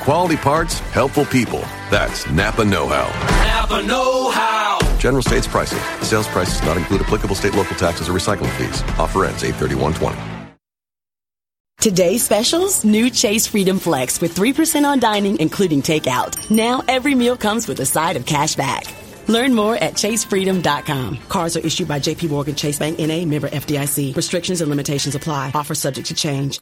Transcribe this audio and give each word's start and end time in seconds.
Quality 0.00 0.36
parts, 0.36 0.78
helpful 0.78 1.24
people. 1.26 1.60
That's 1.90 2.28
Napa 2.30 2.64
Know 2.64 2.88
How. 2.88 3.08
Napa 3.44 3.82
Know 3.86 4.30
How. 4.30 4.78
General 4.98 5.22
states 5.22 5.46
pricing. 5.46 5.78
Sales 6.02 6.26
prices 6.28 6.62
not 6.62 6.76
include 6.76 7.02
applicable 7.02 7.34
state 7.34 7.54
local 7.54 7.76
taxes 7.76 8.08
or 8.08 8.12
recycling 8.12 8.50
fees. 8.56 8.82
Offer 8.98 9.26
ends 9.26 9.42
83120. 9.44 10.38
Today's 11.80 12.24
specials, 12.24 12.84
new 12.84 13.08
Chase 13.08 13.46
Freedom 13.46 13.78
Flex 13.78 14.20
with 14.20 14.34
3% 14.34 14.84
on 14.84 14.98
dining, 14.98 15.38
including 15.38 15.80
takeout. 15.80 16.50
Now 16.50 16.82
every 16.88 17.14
meal 17.14 17.36
comes 17.36 17.68
with 17.68 17.78
a 17.78 17.86
side 17.86 18.16
of 18.16 18.26
cash 18.26 18.56
back. 18.56 18.84
Learn 19.28 19.54
more 19.54 19.76
at 19.76 19.94
chasefreedom.com. 19.94 21.18
Cards 21.28 21.56
are 21.56 21.60
issued 21.60 21.86
by 21.86 22.00
JP 22.00 22.30
Morgan 22.30 22.54
Chase 22.56 22.78
Bank 22.78 22.98
NA 22.98 23.24
member 23.24 23.48
FDIC. 23.48 24.16
Restrictions 24.16 24.60
and 24.60 24.70
limitations 24.70 25.14
apply. 25.14 25.52
Offer 25.54 25.74
subject 25.74 26.08
to 26.08 26.14
change. 26.14 26.60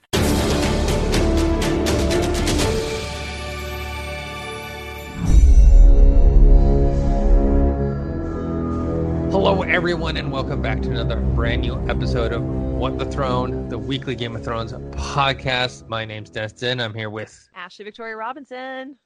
Everyone, 9.87 10.17
and 10.17 10.33
welcome 10.33 10.61
back 10.61 10.83
to 10.83 10.91
another 10.91 11.15
brand 11.15 11.62
new 11.62 11.79
episode 11.89 12.33
of 12.33 12.42
What 12.42 12.98
the 12.98 13.05
Throne, 13.05 13.69
the 13.69 13.79
weekly 13.79 14.17
Game 14.17 14.34
of 14.34 14.43
Thrones 14.43 14.73
podcast. 14.73 15.89
My 15.89 16.05
name's 16.05 16.28
Dennis. 16.28 16.61
I'm 16.61 16.93
here 16.93 17.09
with 17.09 17.48
Ashley 17.55 17.84
Victoria 17.84 18.17
Robinson. 18.17 18.97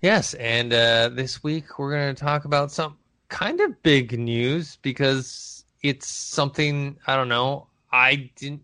yes, 0.00 0.32
and 0.32 0.72
uh, 0.72 1.10
this 1.10 1.42
week 1.42 1.78
we're 1.78 1.90
going 1.90 2.14
to 2.14 2.18
talk 2.18 2.46
about 2.46 2.72
some 2.72 2.96
kind 3.28 3.60
of 3.60 3.82
big 3.82 4.18
news 4.18 4.78
because 4.80 5.66
it's 5.82 6.06
something 6.08 6.96
I 7.06 7.16
don't 7.16 7.28
know. 7.28 7.66
I 7.92 8.30
didn't. 8.36 8.62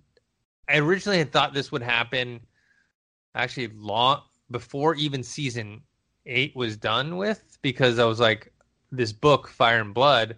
I 0.70 0.78
originally 0.78 1.18
had 1.18 1.30
thought 1.30 1.52
this 1.52 1.70
would 1.72 1.82
happen 1.82 2.40
actually 3.34 3.68
long 3.76 4.22
before 4.50 4.94
even 4.94 5.22
season 5.22 5.82
eight 6.24 6.56
was 6.56 6.78
done 6.78 7.18
with 7.18 7.58
because 7.60 7.98
I 7.98 8.06
was 8.06 8.18
like, 8.18 8.50
this 8.90 9.12
book, 9.12 9.46
Fire 9.46 9.82
and 9.82 9.92
Blood 9.92 10.36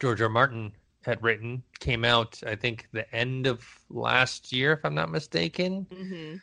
George 0.00 0.20
R. 0.22 0.28
Martin 0.28 0.72
had 1.02 1.22
written 1.22 1.62
came 1.80 2.04
out, 2.04 2.40
I 2.46 2.54
think, 2.54 2.88
the 2.92 3.12
end 3.14 3.46
of 3.46 3.64
last 3.90 4.52
year, 4.52 4.72
if 4.72 4.84
I'm 4.84 4.94
not 4.94 5.10
mistaken. 5.10 5.86
Mm-hmm. 5.90 6.36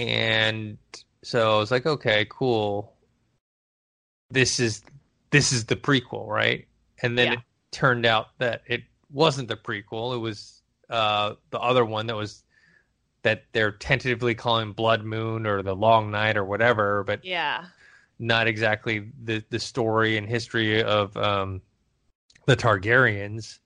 And 0.00 0.78
so 1.22 1.56
I 1.56 1.58
was 1.58 1.70
like, 1.70 1.86
okay, 1.86 2.26
cool. 2.28 2.94
This 4.30 4.58
is 4.58 4.82
this 5.30 5.52
is 5.52 5.64
the 5.66 5.76
prequel, 5.76 6.26
right? 6.28 6.66
And 7.02 7.16
then 7.18 7.26
Yeah. 7.28 7.32
it 7.34 7.38
turned 7.70 8.06
out 8.06 8.38
that 8.38 8.62
it 8.66 8.82
wasn't 9.10 9.48
the 9.48 9.56
prequel. 9.56 10.14
It 10.14 10.18
was 10.18 10.62
uh, 10.90 11.34
the 11.50 11.60
other 11.60 11.84
one 11.84 12.06
that 12.06 12.16
was 12.16 12.42
that 13.22 13.44
they're 13.52 13.72
tentatively 13.72 14.34
calling 14.34 14.72
Blood 14.72 15.04
Moon 15.04 15.46
or 15.46 15.62
the 15.62 15.74
Long 15.74 16.10
Night 16.10 16.36
or 16.36 16.44
whatever, 16.44 17.04
but 17.04 17.24
Yeah. 17.24 17.66
not 18.18 18.46
exactly 18.46 19.10
the 19.22 19.44
the 19.50 19.58
story 19.58 20.16
and 20.16 20.28
history 20.28 20.82
of 20.82 21.16
um, 21.16 21.62
the 22.46 22.56
Targaryens. 22.56 23.58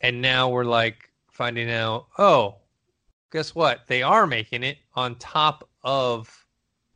And 0.00 0.22
now 0.22 0.48
we're 0.48 0.64
like 0.64 1.10
finding 1.30 1.70
out, 1.70 2.06
oh, 2.18 2.56
guess 3.30 3.54
what? 3.54 3.86
They 3.86 4.02
are 4.02 4.26
making 4.26 4.62
it 4.62 4.78
on 4.94 5.16
top 5.16 5.68
of 5.82 6.46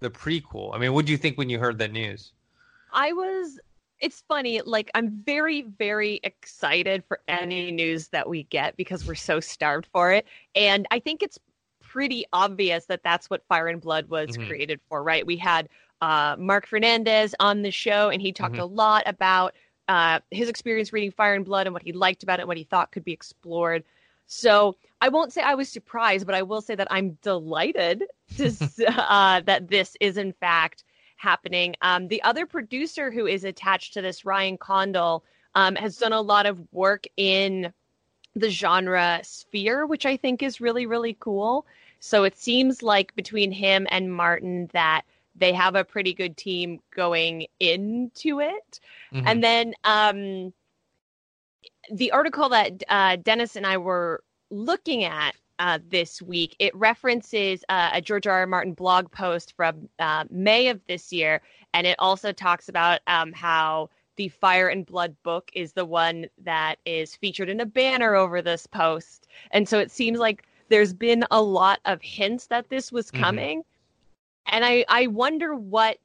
the 0.00 0.10
prequel. 0.10 0.74
I 0.74 0.78
mean, 0.78 0.92
what 0.92 1.06
do 1.06 1.12
you 1.12 1.18
think 1.18 1.38
when 1.38 1.48
you 1.50 1.58
heard 1.58 1.78
that 1.78 1.92
news? 1.92 2.32
I 2.92 3.12
was 3.12 3.58
it's 4.00 4.22
funny, 4.28 4.60
like 4.60 4.90
I'm 4.94 5.22
very, 5.24 5.62
very 5.62 6.20
excited 6.24 7.04
for 7.06 7.20
any 7.28 7.70
news 7.70 8.08
that 8.08 8.28
we 8.28 8.42
get 8.44 8.76
because 8.76 9.06
we're 9.06 9.14
so 9.14 9.40
starved 9.40 9.86
for 9.92 10.12
it. 10.12 10.26
And 10.54 10.86
I 10.90 10.98
think 10.98 11.22
it's 11.22 11.38
pretty 11.80 12.26
obvious 12.32 12.86
that 12.86 13.02
that's 13.02 13.30
what 13.30 13.46
Fire 13.48 13.68
and 13.68 13.80
Blood 13.80 14.08
was 14.10 14.36
Mhm. 14.36 14.46
created 14.46 14.80
for, 14.88 15.02
right? 15.02 15.24
We 15.24 15.36
had 15.36 15.68
uh, 16.00 16.36
Mark 16.38 16.66
Fernandez 16.66 17.34
on 17.40 17.62
the 17.62 17.70
show, 17.70 18.10
and 18.10 18.20
he 18.20 18.32
talked 18.32 18.56
Mhm. 18.56 18.62
a 18.62 18.64
lot 18.66 19.04
about 19.06 19.54
uh, 19.88 20.20
his 20.30 20.48
experience 20.48 20.92
reading 20.92 21.10
Fire 21.10 21.34
and 21.34 21.44
Blood 21.44 21.66
and 21.66 21.74
what 21.74 21.82
he 21.82 21.92
liked 21.92 22.22
about 22.22 22.38
it, 22.38 22.42
and 22.42 22.48
what 22.48 22.56
he 22.56 22.64
thought 22.64 22.92
could 22.92 23.04
be 23.04 23.12
explored. 23.12 23.84
So 24.26 24.76
I 25.00 25.08
won't 25.08 25.32
say 25.32 25.42
I 25.42 25.54
was 25.54 25.68
surprised, 25.68 26.26
but 26.26 26.34
I 26.34 26.42
will 26.42 26.60
say 26.60 26.74
that 26.74 26.88
I'm 26.90 27.18
delighted 27.22 28.04
to 28.36 28.52
uh, 28.88 29.40
that 29.40 29.68
this 29.68 29.96
is 30.00 30.16
in 30.16 30.32
fact 30.32 30.84
happening. 31.16 31.74
Um, 31.82 32.08
the 32.08 32.22
other 32.22 32.46
producer 32.46 33.10
who 33.10 33.26
is 33.26 33.44
attached 33.44 33.94
to 33.94 34.02
this, 34.02 34.24
Ryan 34.24 34.58
Condal, 34.58 35.24
um, 35.54 35.76
has 35.76 35.96
done 35.96 36.12
a 36.12 36.20
lot 36.20 36.46
of 36.46 36.60
work 36.72 37.06
in 37.16 37.72
the 38.34 38.50
genre 38.50 39.20
sphere, 39.22 39.86
which 39.86 40.06
I 40.06 40.16
think 40.16 40.42
is 40.42 40.60
really, 40.60 40.86
really 40.86 41.16
cool. 41.20 41.66
So 42.00 42.24
it 42.24 42.36
seems 42.36 42.82
like 42.82 43.14
between 43.14 43.52
him 43.52 43.86
and 43.90 44.12
Martin 44.12 44.68
that 44.72 45.02
they 45.36 45.52
have 45.52 45.74
a 45.74 45.84
pretty 45.84 46.14
good 46.14 46.36
team 46.36 46.80
going 46.94 47.46
into 47.60 48.40
it. 48.40 48.80
Mhm. 49.12 49.22
And 49.26 49.44
then 49.44 49.74
um, 49.84 50.52
the 51.92 52.10
article 52.12 52.48
that 52.48 52.82
uh, 52.88 53.16
Dennis 53.16 53.56
and 53.56 53.66
I 53.66 53.76
were 53.76 54.22
looking 54.50 55.04
at 55.04 55.34
uh, 55.58 55.78
this 55.88 56.20
week, 56.20 56.56
it 56.58 56.74
references 56.74 57.64
uh, 57.68 57.90
a 57.92 58.00
George 58.00 58.26
R. 58.26 58.40
R. 58.40 58.46
Martin 58.46 58.74
blog 58.74 59.10
post 59.10 59.54
from 59.56 59.88
uh, 59.98 60.24
May 60.30 60.68
of 60.68 60.80
this 60.88 61.12
year, 61.12 61.42
and 61.74 61.86
it 61.86 61.96
also 61.98 62.32
talks 62.32 62.68
about 62.68 63.00
um, 63.06 63.32
how 63.32 63.88
the 64.16 64.28
Fire 64.28 64.68
and 64.68 64.84
Blood 64.86 65.14
book 65.22 65.50
is 65.54 65.72
the 65.72 65.84
one 65.84 66.26
that 66.42 66.78
is 66.84 67.14
featured 67.16 67.48
in 67.48 67.60
a 67.60 67.66
banner 67.66 68.14
over 68.14 68.42
this 68.42 68.66
post, 68.66 69.28
and 69.52 69.68
so 69.68 69.78
it 69.78 69.90
seems 69.90 70.18
like 70.18 70.44
there's 70.70 70.92
been 70.92 71.24
a 71.30 71.40
lot 71.40 71.78
of 71.84 72.00
hints 72.02 72.46
that 72.48 72.68
this 72.68 72.90
was 72.90 73.10
Mhm. 73.10 73.20
coming, 73.20 73.64
and 74.46 74.64
I 74.64 74.84
I 74.88 75.06
wonder 75.08 75.54
what 75.54 75.98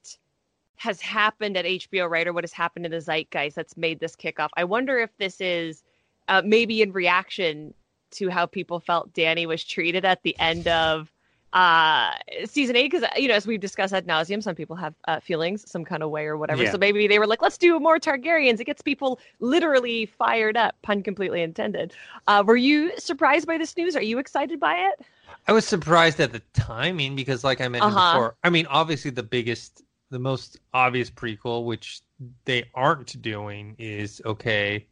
has 0.77 1.01
happened 1.01 1.57
at 1.57 1.66
HBO, 1.66 2.09
right, 2.09 2.25
or 2.25 2.31
what 2.31 2.44
has 2.44 2.53
happened 2.53 2.85
in 2.85 2.91
the 2.91 3.01
zeitgeist 3.01 3.55
that's 3.55 3.75
made 3.75 4.00
this 4.00 4.16
kickoff. 4.16 4.47
I 4.55 4.63
wonder 4.63 4.97
if 5.00 5.09
this 5.17 5.41
is 5.41 5.83
uh, 6.29 6.41
maybe 6.45 6.81
in 6.81 6.94
reaction 6.94 7.73
to 8.11 8.29
how 8.29 8.45
people 8.45 8.79
felt 8.79 9.13
Danny 9.13 9.45
was 9.45 9.63
treated 9.63 10.05
at 10.05 10.23
the 10.23 10.38
end 10.39 10.67
of 10.67 11.11
uh 11.51 12.11
season 12.45 12.75
eight 12.75 12.91
because 12.91 13.09
you 13.17 13.28
know 13.28 13.33
as 13.33 13.47
we've 13.47 13.59
discussed 13.59 13.91
ad 13.91 14.05
nauseum 14.05 14.44
some 14.44 14.53
people 14.53 14.75
have 14.75 14.94
uh, 15.07 15.19
feelings 15.19 15.67
some 15.67 15.83
kind 15.83 16.03
of 16.03 16.11
way 16.11 16.28
or 16.28 16.38
whatever. 16.38 16.61
Yeah. 16.61 16.72
so 16.72 16.78
maybe 16.78 17.07
they 17.07 17.17
were 17.17 17.25
like 17.25 17.41
let's 17.41 17.57
do 17.57 17.79
more 17.79 17.97
targaryens. 17.97 18.59
It 18.59 18.66
gets 18.66 18.83
people 18.83 19.19
literally 19.39 20.05
fired 20.05 20.55
up 20.55 20.75
pun 20.83 21.01
completely 21.01 21.41
intended. 21.41 21.91
Uh 22.28 22.44
were 22.45 22.55
you 22.55 22.91
surprised 22.99 23.47
by 23.47 23.57
this 23.57 23.75
news? 23.75 23.95
Are 23.95 24.01
you 24.01 24.19
excited 24.19 24.59
by 24.59 24.75
it 24.75 25.05
I 25.49 25.53
was 25.53 25.67
surprised 25.67 26.19
at 26.19 26.31
the 26.31 26.41
timing 26.53 27.15
because, 27.15 27.43
like 27.43 27.59
I 27.61 27.67
mentioned 27.69 27.95
Uh-huh. 27.95 27.95
before, 27.95 28.37
I 28.43 28.51
mean, 28.51 28.67
obviously 28.67 29.11
the 29.11 29.23
biggest, 29.23 29.81
the 30.11 30.19
most 30.19 30.59
obvious 30.73 31.09
prequel, 31.09 31.65
which 31.65 32.01
they 32.45 32.69
aren't 32.75 33.21
doing, 33.21 33.75
is 33.79 34.21
okay, 34.25 34.87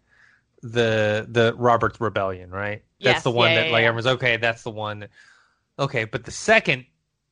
the 0.63 1.27
the 1.29 1.55
Robert's 1.57 2.01
Rebellion, 2.01 2.51
right? 2.51 2.83
That's 3.03 3.21
Yes, 3.21 3.23
the 3.23 3.31
one 3.31 3.53
yeah, 3.53 3.55
that 3.55 3.69
yeah, 3.69 3.71
like 3.71 3.83
yeah. 3.83 3.85
everyone's 3.85 4.07
okay. 4.07 4.37
That's 4.37 4.63
the 4.63 4.71
one. 4.71 4.99
That, 5.01 5.11
okay, 5.79 6.05
but 6.05 6.25
the 6.25 6.31
second, 6.31 6.85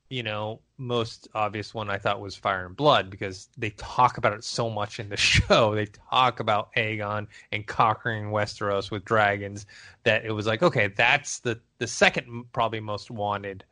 you 0.09 0.23
know, 0.23 0.61
most 0.77 1.27
obvious 1.33 1.73
one 1.73 1.89
I 1.89 1.97
thought 1.97 2.19
was 2.19 2.35
Fire 2.35 2.65
and 2.65 2.75
Blood 2.75 3.09
because 3.09 3.49
they 3.57 3.69
talk 3.71 4.17
about 4.17 4.33
it 4.33 4.43
so 4.43 4.69
much 4.69 4.99
in 4.99 5.09
the 5.09 5.17
show. 5.31 5.73
They 5.73 5.85
talk 5.85 6.39
about 6.39 6.73
Aegon 6.75 7.27
and 7.51 7.65
conquering 7.65 8.25
Westeros 8.25 8.91
with 8.91 9.05
dragons 9.05 9.65
that 10.03 10.25
it 10.25 10.31
was 10.31 10.45
like, 10.45 10.63
okay, 10.63 10.87
that's 10.87 11.39
the 11.39 11.59
the 11.77 11.87
second 11.87 12.45
probably 12.51 12.79
most 12.79 13.11
wanted 13.11 13.63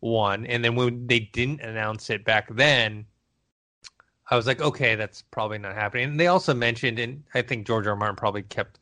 one. 0.00 0.46
And 0.46 0.64
then 0.64 0.74
when 0.74 1.06
they 1.06 1.20
didn't 1.20 1.60
announce 1.60 2.10
it 2.10 2.24
back 2.24 2.48
then, 2.54 3.06
I 4.30 4.36
was 4.36 4.46
like, 4.46 4.60
okay, 4.60 4.94
that's 4.94 5.22
probably 5.22 5.58
not 5.58 5.74
happening. 5.74 6.10
And 6.10 6.20
they 6.20 6.28
also 6.28 6.54
mentioned, 6.54 6.98
and 6.98 7.22
I 7.34 7.42
think 7.42 7.66
George 7.66 7.86
R. 7.86 7.92
R. 7.92 7.96
Martin 7.96 8.16
probably 8.16 8.42
kept 8.42 8.78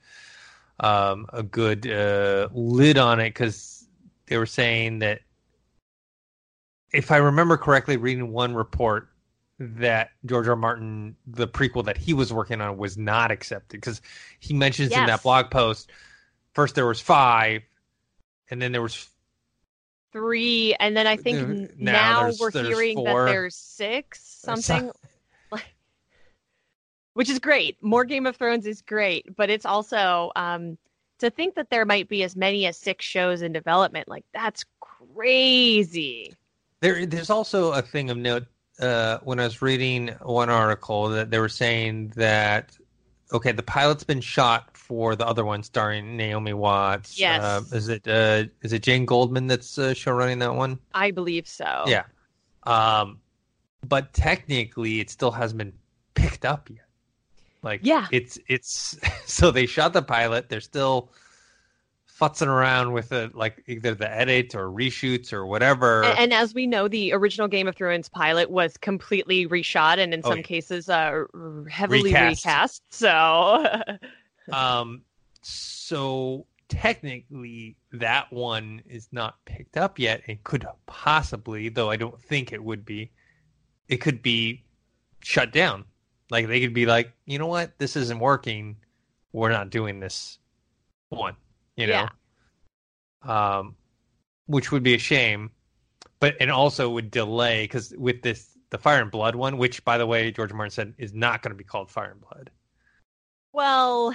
um, 0.81 1.27
a 1.33 1.43
good 1.43 1.91
uh, 1.91 2.49
lid 2.53 2.99
on 2.99 3.19
it 3.19 3.31
because 3.31 3.89
they 4.27 4.37
were 4.37 4.47
saying 4.47 4.99
that 5.01 5.23
if 6.93 7.11
I 7.11 7.19
remember 7.19 7.57
correctly, 7.57 7.97
reading 7.97 8.33
one 8.33 8.55
report 8.55 9.09
that 9.59 10.11
George 10.25 10.47
R. 10.47 10.53
R. 10.53 10.57
Martin, 10.57 11.17
the 11.27 11.49
prequel 11.49 11.85
that 11.85 11.97
he 11.97 12.15
was 12.15 12.33
working 12.33 12.61
on, 12.61 12.77
was 12.77 12.97
not 12.97 13.31
accepted 13.31 13.81
because 13.81 14.01
he 14.39 14.55
mentions 14.55 14.93
in 14.93 15.07
that 15.07 15.23
blog 15.23 15.51
post 15.51 15.91
first 16.53 16.75
there 16.75 16.87
was 16.87 17.01
five, 17.01 17.63
and 18.51 18.61
then 18.61 18.73
there 18.73 18.83
was 18.83 19.09
three 20.11 20.75
and 20.81 20.97
then 20.97 21.07
i 21.07 21.19
think 21.19 21.77
now 21.77 22.31
now, 22.31 22.33
we're 22.41 22.51
hearing 22.51 22.97
four. 22.97 23.27
that 23.27 23.31
there's 23.31 23.55
six 23.55 24.21
something 24.43 24.91
which 27.19 27.29
is 27.29 27.41
great. 27.41 27.77
More 27.83 28.05
Game 28.05 28.27
of 28.27 28.37
Thrones 28.37 28.65
is 28.65 28.81
great, 28.81 29.35
but 29.35 29.51
it's 29.51 29.67
also 29.67 30.31
um, 30.37 30.79
to 31.19 31.31
think 31.31 31.57
that 31.57 31.69
there 31.69 31.85
might 31.85 32.09
be 32.09 32.23
as 32.23 32.37
many 32.37 32.65
as 32.65 32.77
six 32.77 33.05
shows 33.05 33.43
in 33.43 33.53
development. 33.53 34.07
Like 34.07 34.25
that's 34.33 34.65
crazy. 34.79 36.33
There, 36.81 37.07
there's 37.07 37.31
also 37.31 37.73
a 37.73 37.83
thing 37.83 38.11
of 38.11 38.17
note. 38.17 38.47
Uh, 38.81 39.19
when 39.25 39.41
I 39.41 39.45
was 39.45 39.61
reading 39.61 40.09
one 40.23 40.51
article, 40.51 41.09
that 41.09 41.31
they 41.31 41.41
were 41.41 41.49
saying 41.49 42.13
that 42.17 42.77
okay, 43.33 43.53
the 43.53 43.63
pilot's 43.63 44.05
been 44.05 44.21
shot 44.21 44.75
for 44.77 45.15
the 45.17 45.27
other 45.27 45.45
one 45.45 45.63
starring 45.63 46.17
Naomi 46.17 46.53
Watts. 46.55 47.19
Yes. 47.19 47.43
Uh, 47.43 47.63
is 47.77 47.89
it 47.89 48.07
uh, 48.07 48.45
is 48.63 48.73
it 48.73 48.83
Jane 48.83 49.05
Goldman 49.05 49.49
that's 49.49 49.79
uh, 49.79 49.95
show 49.95 50.13
running 50.13 50.39
that 50.39 50.55
one? 50.55 50.79
I 50.95 51.11
believe 51.11 51.49
so. 51.49 51.85
Yeah. 51.89 52.05
Um, 52.65 53.21
but 53.87 54.13
technically, 54.13 55.01
it 55.01 55.11
still 55.11 55.31
hasn't 55.33 55.59
been 55.59 55.73
picked 56.15 56.45
up 56.45 56.71
yet. 56.71 56.85
Like, 57.63 57.81
Yeah. 57.83 58.07
it's 58.13 58.39
it's 58.47 58.97
so 59.27 59.51
they 59.51 59.67
shot 59.67 59.93
the 59.93 60.03
pilot. 60.03 60.49
They're 60.49 60.61
still 60.61 61.11
futzing 62.21 62.49
around 62.49 62.93
with 62.93 63.13
it, 63.13 63.35
like 63.35 63.63
either 63.67 63.95
the 63.95 64.11
edit 64.11 64.55
or 64.55 64.71
reshoots 64.71 65.33
or 65.33 65.47
whatever. 65.47 66.03
And, 66.05 66.19
and 66.19 66.33
as 66.33 66.53
we 66.55 66.67
know, 66.67 66.89
the 66.89 67.13
original 67.13 67.47
Game 67.49 67.69
of 67.69 67.77
Thrones 67.77 68.09
pilot 68.09 68.51
was 68.51 68.77
completely 68.77 69.47
reshot 69.47 69.99
and 69.99 70.13
in 70.13 70.21
Oh, 70.25 70.31
some 70.31 70.39
yeah. 70.39 70.43
cases 70.43 70.89
uh, 70.89 71.25
heavily 71.71 72.03
Recast. 72.13 72.45
recast. 72.45 72.83
So 72.91 73.67
um, 74.53 75.03
so 75.43 76.47
technically, 76.69 77.77
that 77.93 78.33
one 78.33 78.83
is 78.89 79.09
not 79.13 79.37
picked 79.45 79.77
up 79.77 79.99
yet. 79.99 80.23
It 80.27 80.43
could 80.45 80.67
possibly, 80.87 81.69
though 81.69 81.91
I 81.91 81.97
don't 81.97 82.21
think 82.21 82.53
it 82.53 82.63
would 82.63 82.85
be. 82.85 83.11
It 83.89 83.99
could 83.99 84.23
be 84.23 84.65
shut 85.21 85.53
down. 85.53 85.85
Like 86.31 86.47
they 86.49 86.61
could 86.61 86.75
be 86.75 86.85
like, 86.85 87.13
you 87.27 87.39
know 87.39 87.47
what, 87.47 87.79
this 87.79 87.97
isn't 87.97 88.19
working. 88.19 88.77
We're 89.33 89.51
not 89.51 89.71
doing 89.71 90.01
this 90.01 90.39
one. 91.11 91.37
You 91.79 91.87
know, 91.87 92.09
um, 93.23 93.77
which 94.47 94.73
would 94.73 94.83
be 94.83 94.95
a 94.95 94.99
shame, 94.99 95.51
but 96.21 96.35
and 96.41 96.51
also 96.51 96.91
would 96.91 97.11
delay 97.11 97.65
because 97.65 97.95
with 97.97 98.23
this 98.23 98.57
the 98.71 98.79
Fire 98.79 99.01
and 99.01 99.11
Blood 99.11 99.35
one, 99.37 99.57
which 99.59 99.85
by 99.85 99.97
the 99.99 100.07
way 100.07 100.31
George 100.31 100.53
Martin 100.53 100.71
said 100.71 100.95
is 100.99 101.15
not 101.15 101.43
going 101.43 101.53
to 101.53 101.57
be 101.57 101.65
called 101.65 101.91
Fire 101.91 102.11
and 102.11 102.21
Blood. 102.21 102.51
well, 103.53 104.11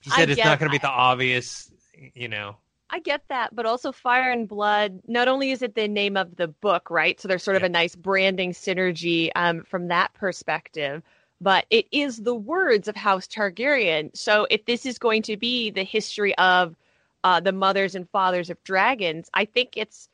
He 0.00 0.10
I 0.10 0.16
said 0.16 0.30
it's 0.30 0.36
get- 0.36 0.44
not 0.44 0.58
going 0.58 0.70
to 0.70 0.74
be 0.74 0.78
the 0.82 0.90
obvious, 0.90 1.70
you 2.14 2.28
know. 2.28 2.56
I 2.90 2.98
get 3.00 3.22
that, 3.28 3.54
but 3.56 3.66
also 3.66 3.90
Fire 3.92 4.30
and 4.30 4.46
Blood. 4.46 5.00
Not 5.08 5.26
only 5.26 5.50
is 5.50 5.62
it 5.62 5.74
the 5.74 5.88
name 5.88 6.16
of 6.16 6.36
the 6.36 6.48
book, 6.48 6.90
right? 6.90 7.18
So 7.20 7.26
there's 7.26 7.42
sort 7.42 7.56
of 7.56 7.62
Yeah. 7.62 7.66
a 7.66 7.70
nice 7.70 7.96
branding 7.96 8.52
synergy 8.52 9.30
um, 9.34 9.62
from 9.64 9.88
that 9.88 10.12
perspective. 10.14 11.02
But 11.40 11.66
it 11.70 11.86
is 11.90 12.18
the 12.18 12.34
words 12.34 12.86
of 12.86 12.94
House 12.94 13.26
Targaryen. 13.26 14.16
So 14.16 14.46
if 14.50 14.64
this 14.66 14.86
is 14.86 14.98
going 14.98 15.22
to 15.22 15.36
be 15.36 15.70
the 15.70 15.82
history 15.82 16.36
of 16.38 16.76
uh, 17.24 17.40
the 17.40 17.52
mothers 17.52 17.94
and 17.94 18.08
fathers 18.10 18.50
of 18.50 18.62
dragons, 18.62 19.28
I 19.34 19.46
think 19.46 19.76
it's 19.76 20.08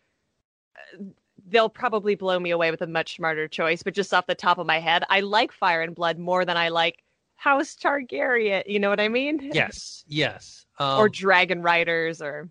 uh, 0.77 1.05
they'll 1.49 1.69
probably 1.69 2.15
blow 2.15 2.39
me 2.39 2.51
away 2.51 2.71
with 2.71 2.81
a 2.81 2.87
much 2.87 3.17
smarter 3.17 3.49
choice. 3.49 3.83
But 3.83 3.95
just 3.95 4.15
off 4.15 4.27
the 4.27 4.35
top 4.35 4.59
of 4.59 4.67
my 4.67 4.79
head, 4.79 5.05
I 5.11 5.21
like 5.21 5.53
Fire 5.53 5.83
and 5.83 5.95
Blood 5.95 6.19
more 6.19 6.45
than 6.45 6.57
I 6.57 6.69
like 6.69 7.03
House 7.37 7.77
Targaryen. 7.77 8.63
You 8.67 8.79
know 8.79 8.89
what 8.89 9.01
I 9.01 9.09
mean? 9.09 9.51
Yes, 9.53 10.05
yes. 10.07 10.65
Um, 10.79 11.01
or 11.01 11.09
dragon 11.09 11.61
riders 11.61 12.23
or 12.23 12.49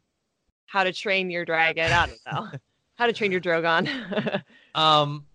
how 0.66 0.84
to 0.84 0.94
train 0.94 1.32
your 1.32 1.46
dragon. 1.46 1.92
I 1.92 2.06
don't 2.06 2.20
know. 2.32 2.48
how 3.00 3.08
to 3.08 3.14
train 3.14 3.32
your 3.32 3.42
Drogon. 3.42 4.44
um, 4.76 5.26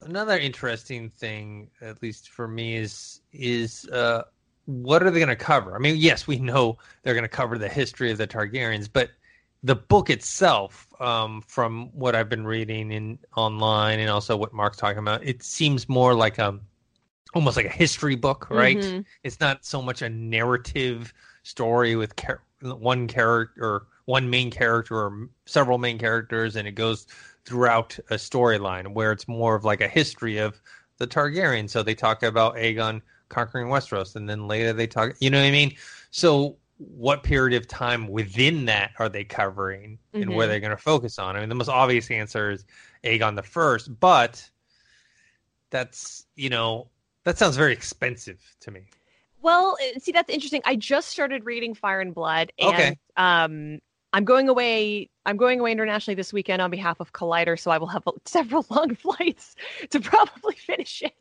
another 0.00 0.38
interesting 0.38 1.10
thing, 1.10 1.70
at 1.82 2.00
least 2.02 2.30
for 2.30 2.46
me, 2.46 2.76
is 2.76 3.20
is 3.32 3.86
uh, 3.88 4.22
what 4.70 5.02
are 5.02 5.10
they 5.10 5.18
going 5.18 5.28
to 5.28 5.36
cover? 5.36 5.74
I 5.74 5.78
mean, 5.78 5.96
yes, 5.96 6.26
we 6.26 6.38
know 6.38 6.78
they're 7.02 7.14
going 7.14 7.24
to 7.24 7.28
cover 7.28 7.58
the 7.58 7.68
history 7.68 8.10
of 8.10 8.18
the 8.18 8.26
Targaryens, 8.26 8.88
but 8.92 9.10
the 9.62 9.74
book 9.76 10.08
itself, 10.10 10.86
um, 11.00 11.42
from 11.42 11.88
what 11.92 12.14
I've 12.14 12.28
been 12.28 12.46
reading 12.46 12.90
in 12.92 13.18
online 13.36 14.00
and 14.00 14.08
also 14.08 14.36
what 14.36 14.52
Mark's 14.52 14.76
talking 14.78 14.98
about, 14.98 15.24
it 15.24 15.42
seems 15.42 15.88
more 15.88 16.14
like 16.14 16.38
a 16.38 16.58
almost 17.34 17.56
like 17.56 17.66
a 17.66 17.70
history 17.70 18.16
book, 18.16 18.48
right? 18.50 18.78
Mhm. 18.78 19.04
It's 19.22 19.40
not 19.40 19.64
so 19.64 19.82
much 19.82 20.02
a 20.02 20.08
narrative 20.08 21.12
story 21.42 21.96
with 21.96 22.16
char- 22.16 22.42
one 22.60 23.06
character 23.06 23.62
or 23.64 23.86
one 24.06 24.28
main 24.30 24.50
character 24.50 24.96
or 24.96 25.28
several 25.46 25.78
main 25.78 25.98
characters, 25.98 26.56
and 26.56 26.66
it 26.66 26.72
goes 26.72 27.06
throughout 27.44 27.98
a 28.10 28.14
storyline 28.14 28.92
where 28.94 29.12
it's 29.12 29.28
more 29.28 29.54
of 29.54 29.64
like 29.64 29.80
a 29.80 29.88
history 29.88 30.38
of 30.38 30.60
the 30.98 31.06
Targaryen. 31.06 31.68
So 31.68 31.82
they 31.82 31.94
talk 31.94 32.22
about 32.22 32.56
Aegon 32.56 33.02
conquering 33.30 33.68
Westeros, 33.68 34.16
and 34.16 34.28
then 34.28 34.48
later 34.48 34.74
they 34.74 34.86
talk. 34.86 35.14
You 35.20 35.30
know 35.30 35.40
what 35.40 35.46
I 35.48 35.52
mean? 35.52 35.76
So 36.12 36.58
what 36.78 37.22
period 37.24 37.56
of 37.60 37.68
time 37.68 38.08
within 38.08 38.66
that 38.66 38.92
are 38.98 39.08
they 39.08 39.24
covering, 39.24 39.98
and 40.20 40.34
where 40.34 40.46
Mhm. 40.46 40.50
they're 40.50 40.60
going 40.60 40.76
to 40.76 40.82
focus 40.82 41.18
on? 41.18 41.36
I 41.36 41.40
mean, 41.40 41.48
the 41.48 41.54
most 41.56 41.70
obvious 41.70 42.10
answer 42.10 42.50
is 42.50 42.66
Aegon 43.04 43.36
the 43.36 43.42
First, 43.42 43.98
but 44.00 44.50
that's 45.70 46.26
you 46.36 46.48
know 46.50 46.88
that 47.24 47.38
sounds 47.38 47.56
very 47.56 47.72
expensive 47.72 48.40
to 48.60 48.70
me. 48.70 48.82
Well, 49.42 49.76
uh, 49.80 49.98
see, 49.98 50.12
that's 50.12 50.30
interesting. 50.30 50.62
I 50.64 50.76
just 50.76 51.08
started 51.08 51.44
reading 51.44 51.74
Fire 51.74 52.00
and 52.00 52.14
Blood, 52.14 52.52
and 52.58 52.68
Okay. 52.68 52.98
um, 53.16 53.78
I'm 54.12 54.24
going 54.24 54.48
away. 54.48 55.08
I'm 55.24 55.36
going 55.36 55.60
away 55.60 55.72
internationally 55.72 56.14
this 56.16 56.32
weekend 56.32 56.60
on 56.60 56.70
behalf 56.70 57.00
of 57.00 57.12
Collider, 57.12 57.58
so 57.58 57.70
I 57.70 57.78
will 57.78 57.86
have 57.88 58.04
several 58.26 58.66
long 58.70 58.94
flights 58.94 59.54
to 59.90 60.00
probably 60.00 60.56
finish 60.56 61.02
it. 61.02 61.14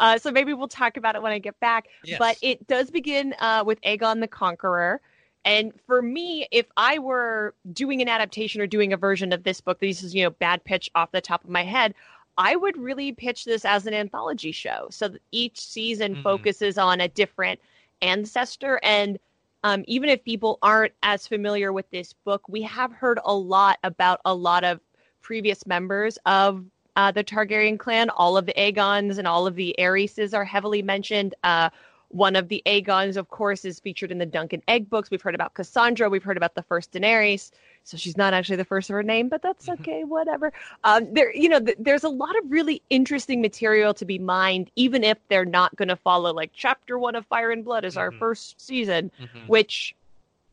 Uh, 0.00 0.18
so 0.18 0.30
maybe 0.30 0.54
we'll 0.54 0.68
talk 0.68 0.96
about 0.96 1.14
it 1.14 1.22
when 1.22 1.32
I 1.32 1.38
get 1.38 1.58
back. 1.60 1.88
Yes. 2.04 2.18
But 2.18 2.38
it 2.42 2.66
does 2.66 2.90
begin 2.90 3.34
uh, 3.40 3.64
with 3.66 3.80
Aegon 3.82 4.20
the 4.20 4.28
Conqueror. 4.28 5.00
And 5.44 5.72
for 5.86 6.02
me, 6.02 6.46
if 6.50 6.66
I 6.76 6.98
were 6.98 7.54
doing 7.72 8.02
an 8.02 8.08
adaptation 8.08 8.60
or 8.60 8.66
doing 8.66 8.92
a 8.92 8.96
version 8.96 9.32
of 9.32 9.44
this 9.44 9.60
book, 9.60 9.78
this 9.80 10.02
is, 10.02 10.14
you 10.14 10.24
know, 10.24 10.30
bad 10.30 10.62
pitch 10.64 10.90
off 10.94 11.12
the 11.12 11.20
top 11.20 11.44
of 11.44 11.50
my 11.50 11.62
head, 11.64 11.94
I 12.36 12.54
would 12.56 12.76
really 12.76 13.12
pitch 13.12 13.44
this 13.44 13.64
as 13.64 13.86
an 13.86 13.94
anthology 13.94 14.52
show. 14.52 14.88
So 14.90 15.08
that 15.08 15.22
each 15.32 15.60
season 15.60 16.16
Mhm. 16.16 16.22
focuses 16.22 16.76
on 16.76 17.00
a 17.00 17.08
different 17.08 17.60
ancestor. 18.02 18.78
And 18.82 19.18
um, 19.64 19.84
even 19.88 20.08
if 20.08 20.22
people 20.22 20.58
aren't 20.62 20.92
as 21.02 21.26
familiar 21.26 21.72
with 21.72 21.88
this 21.90 22.12
book, 22.12 22.48
we 22.48 22.62
have 22.62 22.92
heard 22.92 23.18
a 23.24 23.34
lot 23.34 23.78
about 23.82 24.20
a 24.24 24.34
lot 24.34 24.64
of 24.64 24.80
previous 25.20 25.66
members 25.66 26.18
of 26.26 26.64
uh, 26.98 27.12
the 27.12 27.22
Targaryen 27.22 27.78
clan. 27.78 28.10
All 28.10 28.36
of 28.36 28.44
the 28.44 28.60
Aegons 28.60 29.16
and 29.18 29.26
all 29.28 29.46
of 29.46 29.54
the 29.54 29.74
Aereses 29.78 30.34
are 30.34 30.44
heavily 30.44 30.82
mentioned. 30.82 31.34
Uh, 31.44 31.70
one 32.08 32.34
of 32.36 32.48
the 32.48 32.60
Aegons, 32.66 33.16
of 33.16 33.28
course, 33.28 33.64
is 33.64 33.78
featured 33.78 34.10
in 34.10 34.18
the 34.18 34.26
Dunk 34.26 34.52
and 34.52 34.62
Egg 34.66 34.90
books. 34.90 35.10
We've 35.10 35.22
heard 35.22 35.34
about 35.36 35.54
Cassandra. 35.54 36.08
We've 36.10 36.24
heard 36.24 36.36
about 36.38 36.54
the 36.56 36.62
first 36.62 36.90
Daenerys. 36.90 37.50
So 37.84 37.96
she's 37.96 38.16
not 38.16 38.34
actually 38.34 38.56
the 38.56 38.64
first 38.64 38.90
of 38.90 38.94
her 38.94 39.02
name, 39.02 39.28
but 39.28 39.42
that's 39.42 39.66
Mhm. 39.66 39.80
okay. 39.80 40.04
Whatever. 40.04 40.52
Um, 40.84 41.12
there, 41.14 41.32
you 41.36 41.48
know, 41.48 41.60
th- 41.60 41.76
there's 41.78 42.04
a 42.04 42.08
lot 42.08 42.36
of 42.38 42.50
really 42.50 42.82
interesting 42.90 43.40
material 43.40 43.94
to 43.94 44.04
be 44.04 44.18
mined, 44.18 44.70
even 44.74 45.04
if 45.04 45.18
they're 45.28 45.44
not 45.44 45.76
going 45.76 45.88
to 45.88 45.96
follow 45.96 46.32
like 46.32 46.50
chapter 46.52 46.98
one 46.98 47.14
of 47.14 47.24
Fire 47.26 47.50
and 47.52 47.64
Blood 47.64 47.84
is 47.84 47.96
our 47.96 48.10
Mhm. 48.10 48.18
first 48.18 48.60
season, 48.60 49.12
Mhm. 49.20 49.46
which 49.48 49.94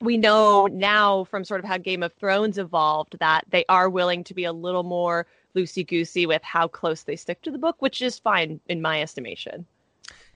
we 0.01 0.17
know 0.17 0.67
now 0.67 1.23
from 1.23 1.43
sort 1.45 1.61
of 1.61 1.65
how 1.65 1.77
Game 1.77 2.03
of 2.03 2.13
Thrones 2.13 2.57
evolved 2.57 3.17
that 3.19 3.45
they 3.49 3.63
are 3.69 3.89
willing 3.89 4.23
to 4.25 4.33
be 4.33 4.43
a 4.43 4.53
little 4.53 4.83
more 4.83 5.25
loosey 5.55 5.87
goosey 5.87 6.25
with 6.25 6.43
how 6.43 6.67
close 6.67 7.03
they 7.03 7.15
stick 7.15 7.41
to 7.43 7.51
the 7.51 7.57
book, 7.57 7.77
which 7.81 8.01
is 8.01 8.19
fine 8.19 8.59
in 8.67 8.81
my 8.81 9.01
estimation. 9.01 9.65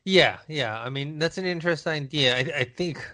Yeah, 0.05 0.37
yeah. 0.47 0.79
I 0.79 0.89
mean, 0.89 1.19
that's 1.19 1.37
an 1.37 1.45
interesting 1.45 1.91
idea. 1.93 2.35
I, 2.37 2.39
I 2.59 2.63
think 2.63 3.05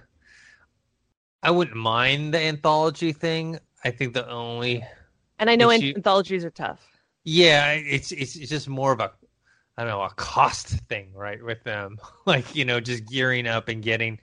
I 1.43 1.51
wouldn't 1.51 1.77
mind 1.77 2.33
the 2.33 2.39
anthology 2.41 3.11
thing. 3.11 3.59
I 3.83 3.91
think 3.91 4.13
the 4.13 4.27
only, 4.29 4.83
And 5.39 5.49
I 5.49 5.55
know 5.55 5.71
Issue- 5.71 5.93
anthologies 5.95 6.43
are 6.45 6.49
tough. 6.51 6.79
yeah, 7.23 7.71
it's 7.71 8.11
it's 8.11 8.35
it's 8.35 8.49
just 8.49 8.67
more 8.69 8.91
of 8.91 8.99
a, 8.99 9.11
I 9.77 9.83
don't 9.83 9.89
know, 9.91 10.01
a 10.01 10.09
cost 10.11 10.67
thing, 10.89 11.11
right? 11.13 11.43
With 11.43 11.63
them, 11.63 11.97
like 12.25 12.55
you 12.55 12.65
know, 12.65 12.79
just 12.79 13.05
gearing 13.05 13.47
up 13.47 13.67
and 13.67 13.83
getting, 13.83 14.19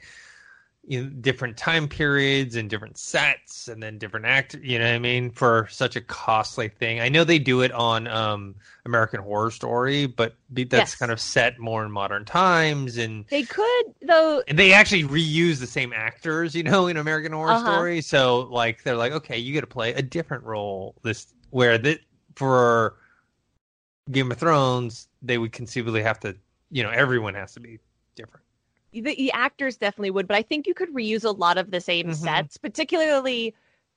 you 0.84 1.00
know, 1.04 1.08
different 1.20 1.56
time 1.56 1.86
periods 1.86 2.56
and 2.56 2.68
different 2.68 2.98
sets, 2.98 3.68
and 3.68 3.80
then 3.82 3.98
different 3.98 4.26
actors. 4.26 4.62
You 4.64 4.78
know 4.80 4.86
what 4.86 4.94
I 4.94 4.98
mean? 4.98 5.30
For 5.30 5.68
such 5.70 5.94
a 5.94 6.00
costly 6.00 6.68
thing, 6.68 6.98
I 7.00 7.08
know 7.08 7.22
they 7.22 7.38
do 7.38 7.60
it 7.60 7.70
on 7.70 8.08
um, 8.08 8.56
American 8.84 9.20
Horror 9.20 9.52
Story, 9.52 10.06
but 10.06 10.34
be- 10.52 10.64
that's 10.64 10.92
Yes. 10.92 10.94
kind 10.96 11.12
of 11.12 11.20
set 11.20 11.58
more 11.60 11.84
in 11.84 11.90
modern 11.92 12.24
times 12.24 12.96
and. 12.98 13.24
They 13.28 13.44
could, 13.44 13.84
though. 14.06 14.42
and 14.48 14.58
they 14.58 14.72
actually 14.72 15.04
reuse 15.04 15.60
the 15.60 15.68
same 15.68 15.92
actors, 15.92 16.54
you 16.54 16.64
know, 16.64 16.88
in 16.88 16.96
American 16.96 17.32
Horror 17.32 17.52
Uh-huh. 17.52 17.64
Story. 17.72 18.00
So 18.00 18.40
like 18.50 18.82
they're 18.82 18.96
like, 18.96 19.12
okay, 19.12 19.38
you 19.38 19.54
got 19.54 19.60
to 19.60 19.66
play 19.68 19.92
a 19.94 20.02
different 20.02 20.42
role. 20.44 20.96
This 21.02 21.32
where 21.50 21.78
that 21.78 22.00
for 22.34 22.96
Game 24.10 24.32
of 24.32 24.38
Thrones, 24.38 25.06
they 25.22 25.38
would 25.38 25.52
conceivably 25.52 26.02
have 26.02 26.18
to, 26.20 26.36
you 26.70 26.82
know, 26.82 26.90
everyone 26.90 27.34
has 27.34 27.52
to 27.54 27.60
be 27.60 27.78
different. 28.16 28.44
The, 28.92 29.00
the 29.02 29.32
actors 29.32 29.76
definitely 29.76 30.10
would, 30.10 30.28
but 30.28 30.36
I 30.36 30.42
think 30.42 30.66
you 30.66 30.74
could 30.74 30.92
reuse 30.94 31.24
a 31.24 31.30
lot 31.30 31.58
of 31.58 31.70
the 31.70 31.80
same 31.80 32.08
Mhm. 32.08 32.14
sets, 32.14 32.56
particularly 32.56 33.54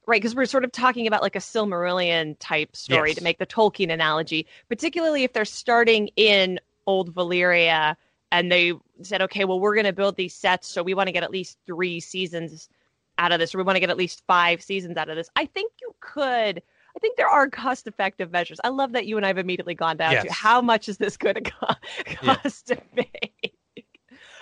right 0.08 0.22
because 0.22 0.36
we're 0.36 0.46
sort 0.46 0.64
of 0.64 0.72
talking 0.72 1.08
about 1.08 1.22
like 1.24 1.36
a 1.36 1.40
Silmarillion 1.40 2.36
type 2.40 2.76
story 2.76 3.10
Yes. 3.10 3.18
to 3.18 3.24
make 3.24 3.40
the 3.40 3.46
Tolkien 3.46 3.92
analogy, 3.92 4.46
particularly 4.70 5.24
if 5.24 5.34
they're 5.34 5.46
starting 5.46 6.10
in 6.16 6.60
Old 6.86 7.14
Valyria 7.14 7.96
and 8.32 8.52
they 8.52 8.74
said, 9.02 9.22
okay, 9.24 9.46
well, 9.46 9.60
we're 9.60 9.74
going 9.74 9.86
to 9.86 9.94
build 9.94 10.16
these 10.16 10.34
sets, 10.34 10.68
so 10.68 10.84
we 10.84 10.94
want 10.94 11.08
to 11.08 11.12
get 11.12 11.24
at 11.24 11.32
least 11.32 11.58
three 11.66 12.00
seasons 12.00 12.70
out 13.18 13.32
of 13.32 13.40
this, 13.40 13.56
or 13.56 13.58
we 13.58 13.64
want 13.64 13.76
to 13.78 13.80
get 13.80 13.90
at 13.90 13.98
least 13.98 14.24
five 14.28 14.62
seasons 14.62 14.96
out 14.98 15.10
of 15.10 15.16
this. 15.16 15.30
I 15.36 15.46
think 15.46 15.72
you 15.82 15.96
could. 16.02 16.62
I 16.96 17.00
think 17.00 17.18
there 17.18 17.28
are 17.28 17.50
cost 17.50 17.88
effective 17.88 18.32
measures. 18.32 18.60
I 18.64 18.70
love 18.70 18.92
that 18.94 19.06
you 19.08 19.18
and 19.18 19.26
I 19.26 19.30
have 19.30 19.38
immediately 19.38 19.74
gone 19.76 19.98
down 19.98 20.24
to 20.24 20.32
how 20.32 20.62
much 20.62 20.88
is 20.88 20.98
this 20.98 21.18
going 21.18 21.36
to 21.36 21.42
co- 21.42 21.68
Yeah. 22.08 22.36
cost 22.36 22.68
to 22.68 22.78
make. 22.96 23.55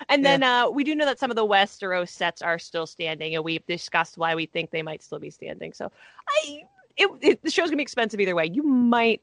And 0.08 0.24
then 0.24 0.42
uh, 0.42 0.68
we 0.70 0.84
do 0.84 0.94
know 0.94 1.04
that 1.06 1.18
some 1.18 1.30
of 1.30 1.36
the 1.36 1.46
Westeros 1.46 2.08
sets 2.08 2.42
are 2.42 2.58
still 2.58 2.86
standing, 2.86 3.34
and 3.34 3.44
we've 3.44 3.64
discussed 3.66 4.18
why 4.18 4.34
we 4.34 4.46
think 4.46 4.70
they 4.70 4.82
might 4.82 5.02
still 5.02 5.18
be 5.18 5.30
standing. 5.30 5.72
So, 5.72 5.90
I 6.28 6.62
it, 6.96 7.10
it 7.20 7.42
the 7.42 7.50
show's 7.50 7.66
gonna 7.66 7.76
be 7.76 7.82
expensive 7.82 8.20
either 8.20 8.34
way. 8.34 8.48
You 8.52 8.62
might 8.62 9.22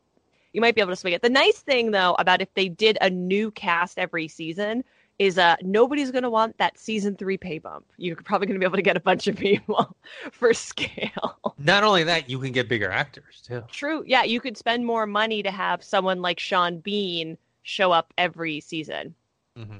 you 0.53 0.61
might 0.61 0.75
be 0.75 0.81
able 0.81 0.91
to 0.91 0.95
swing 0.95 1.13
it. 1.13 1.21
The 1.21 1.29
nice 1.29 1.59
thing 1.59 1.91
though 1.91 2.15
about 2.19 2.41
if 2.41 2.53
they 2.53 2.69
did 2.69 2.97
a 3.01 3.09
new 3.09 3.51
cast 3.51 3.97
every 3.97 4.27
season 4.27 4.83
is 5.19 5.37
uh 5.37 5.55
nobody's 5.61 6.11
gonna 6.11 6.29
want 6.29 6.57
that 6.57 6.77
season 6.77 7.15
three 7.15 7.37
pay 7.37 7.59
bump. 7.59 7.85
You're 7.97 8.15
probably 8.15 8.47
gonna 8.47 8.59
be 8.59 8.65
able 8.65 8.77
to 8.77 8.81
get 8.81 8.97
a 8.97 9.01
bunch 9.01 9.27
of 9.27 9.35
people 9.35 9.95
for 10.31 10.53
scale. 10.53 11.55
Not 11.57 11.83
only 11.83 12.03
that, 12.03 12.29
you 12.29 12.39
can 12.39 12.51
get 12.51 12.67
bigger 12.67 12.89
actors 12.89 13.41
too. 13.45 13.63
True. 13.69 14.03
Yeah, 14.05 14.23
you 14.23 14.41
could 14.41 14.57
spend 14.57 14.85
more 14.85 15.05
money 15.05 15.43
to 15.43 15.51
have 15.51 15.83
someone 15.83 16.21
like 16.21 16.39
Sean 16.39 16.79
Bean 16.79 17.37
show 17.63 17.91
up 17.91 18.13
every 18.17 18.59
season. 18.59 19.15
hmm 19.55 19.77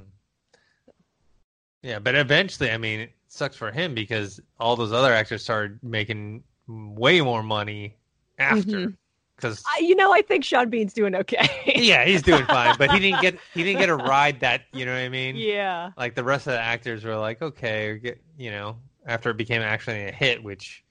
Yeah, 1.82 1.98
but 1.98 2.14
eventually, 2.14 2.70
I 2.70 2.78
mean, 2.78 3.00
it 3.00 3.12
sucks 3.28 3.56
for 3.56 3.70
him 3.72 3.94
because 3.94 4.40
all 4.60 4.76
those 4.76 4.92
other 4.92 5.12
actors 5.12 5.42
started 5.42 5.78
making 5.82 6.44
way 6.68 7.20
more 7.20 7.42
money 7.42 7.96
after. 8.38 8.70
Mm-hmm. 8.70 8.90
Because 9.36 9.64
I, 9.66 9.80
you 9.80 9.96
know, 9.96 10.12
I 10.12 10.22
think 10.22 10.44
Sean 10.44 10.70
Bean's 10.70 10.92
doing 10.92 11.16
okay. 11.16 11.48
yeah, 11.74 12.04
he's 12.04 12.22
doing 12.22 12.44
fine, 12.46 12.76
but 12.78 12.92
he 12.92 13.00
didn't 13.00 13.22
get 13.22 13.38
he 13.54 13.64
didn't 13.64 13.80
get 13.80 13.88
a 13.88 13.96
ride 14.10 14.38
that 14.40 14.62
you 14.72 14.84
know 14.84 14.92
what 14.92 15.00
I 15.00 15.08
mean. 15.08 15.34
yeah. 15.34 15.90
Like 15.96 16.14
the 16.14 16.22
rest 16.22 16.46
of 16.46 16.52
the 16.52 16.60
actors 16.60 17.02
were 17.02 17.16
like, 17.16 17.42
okay, 17.42 17.98
get, 17.98 18.22
you 18.38 18.52
know, 18.52 18.76
after 19.04 19.30
it 19.30 19.36
became 19.36 19.62
actually 19.62 20.06
a 20.06 20.12
hit, 20.12 20.44
which 20.44 20.84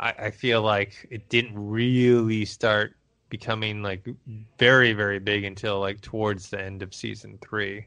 I, 0.00 0.14
I 0.18 0.30
feel 0.30 0.62
like 0.62 1.06
it 1.10 1.28
didn't 1.28 1.54
really 1.54 2.44
start 2.44 2.96
becoming 3.28 3.80
like 3.80 4.08
very 4.58 4.92
very 4.92 5.20
big 5.20 5.44
until 5.44 5.78
like 5.78 6.00
towards 6.00 6.50
the 6.50 6.60
end 6.60 6.82
of 6.82 6.92
season 6.92 7.38
three. 7.40 7.86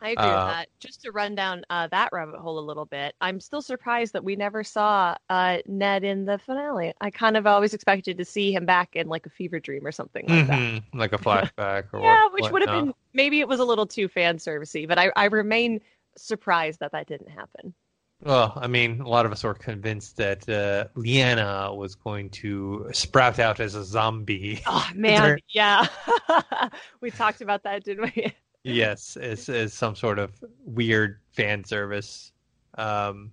I 0.00 0.10
agree 0.10 0.28
Uh, 0.28 0.36
with 0.36 0.46
that. 0.46 0.68
Just 0.80 1.02
to 1.02 1.12
run 1.12 1.34
down 1.34 1.64
uh, 1.70 1.88
that 1.88 2.10
rabbit 2.12 2.38
hole 2.38 2.58
a 2.58 2.60
little 2.60 2.84
bit, 2.86 3.14
I'm 3.20 3.40
still 3.40 3.62
surprised 3.62 4.12
that 4.12 4.22
we 4.24 4.36
never 4.36 4.62
saw 4.62 5.16
uh, 5.28 5.58
Ned 5.66 6.04
in 6.04 6.24
the 6.24 6.38
finale. 6.38 6.92
I 7.00 7.10
kind 7.10 7.36
of 7.36 7.46
always 7.46 7.74
expected 7.74 8.16
to 8.18 8.24
see 8.24 8.52
him 8.52 8.64
back 8.64 8.94
in 8.96 9.08
like 9.08 9.26
a 9.26 9.30
fever 9.30 9.58
dream 9.60 9.84
or 9.86 9.92
something 9.92 10.26
like 10.28 10.46
that. 10.46 10.62
Mhm, 10.68 10.84
Like 10.94 11.12
a 11.12 11.18
flashback 11.18 11.92
or 11.92 12.00
Yeah, 12.02 12.28
what- 12.32 12.32
which 12.32 12.50
would 12.50 12.62
have 12.62 12.70
whatnot. 12.70 12.84
been 12.86 12.94
maybe 13.12 13.40
it 13.40 13.48
was 13.48 13.60
a 13.60 13.64
little 13.64 13.86
too 13.86 14.08
fan 14.08 14.36
servicey, 14.38 14.86
but 14.86 14.98
I, 14.98 15.10
I 15.16 15.24
remain 15.26 15.80
surprised 16.16 16.80
that 16.80 16.92
that 16.92 17.06
didn't 17.08 17.30
happen. 17.30 17.74
Well, 18.20 18.52
I 18.56 18.66
mean, 18.66 19.00
a 19.00 19.08
lot 19.08 19.26
of 19.26 19.32
us 19.32 19.42
were 19.44 19.54
convinced 19.54 20.16
that 20.18 20.48
uh, 20.48 20.88
Lyanna 20.98 21.76
was 21.76 21.94
going 21.94 22.30
to 22.30 22.88
sprout 22.92 23.38
out 23.38 23.60
as 23.60 23.74
a 23.74 23.84
zombie. 23.84 24.60
Oh 24.66 24.88
man, 24.94 25.38
yeah, 25.48 25.86
we 27.00 27.10
talked 27.10 27.40
about 27.40 27.62
that, 27.64 27.84
didn't 27.84 28.12
we? 28.14 28.34
Yes, 28.68 29.16
as, 29.16 29.48
as 29.48 29.72
some 29.72 29.94
sort 29.94 30.18
of 30.18 30.32
weird 30.64 31.20
fan 31.32 31.64
service. 31.64 32.32
Um, 32.76 33.32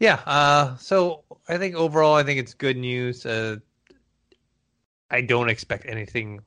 yeah. 0.00 0.20
Uh, 0.26 0.76
so 0.76 1.24
I 1.48 1.58
think 1.58 1.74
overall, 1.74 2.14
I 2.14 2.22
think 2.22 2.40
it's 2.40 2.54
good 2.54 2.76
news. 2.76 3.26
Uh, 3.26 3.56
I 5.10 5.20
don't 5.20 5.48
expect 5.48 5.86
anything. 5.86 6.40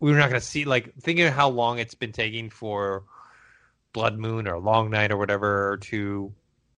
We're 0.00 0.16
not 0.16 0.30
going 0.30 0.40
to 0.40 0.46
see 0.46 0.64
like 0.64 0.94
thinking 1.00 1.26
of 1.26 1.32
how 1.32 1.48
long 1.48 1.78
it's 1.78 1.94
been 1.94 2.12
taking 2.12 2.50
for 2.50 3.04
Blood 3.92 4.18
Moon 4.18 4.46
or 4.46 4.58
Long 4.58 4.90
Night 4.90 5.10
or 5.10 5.16
whatever 5.16 5.78
to 5.82 6.32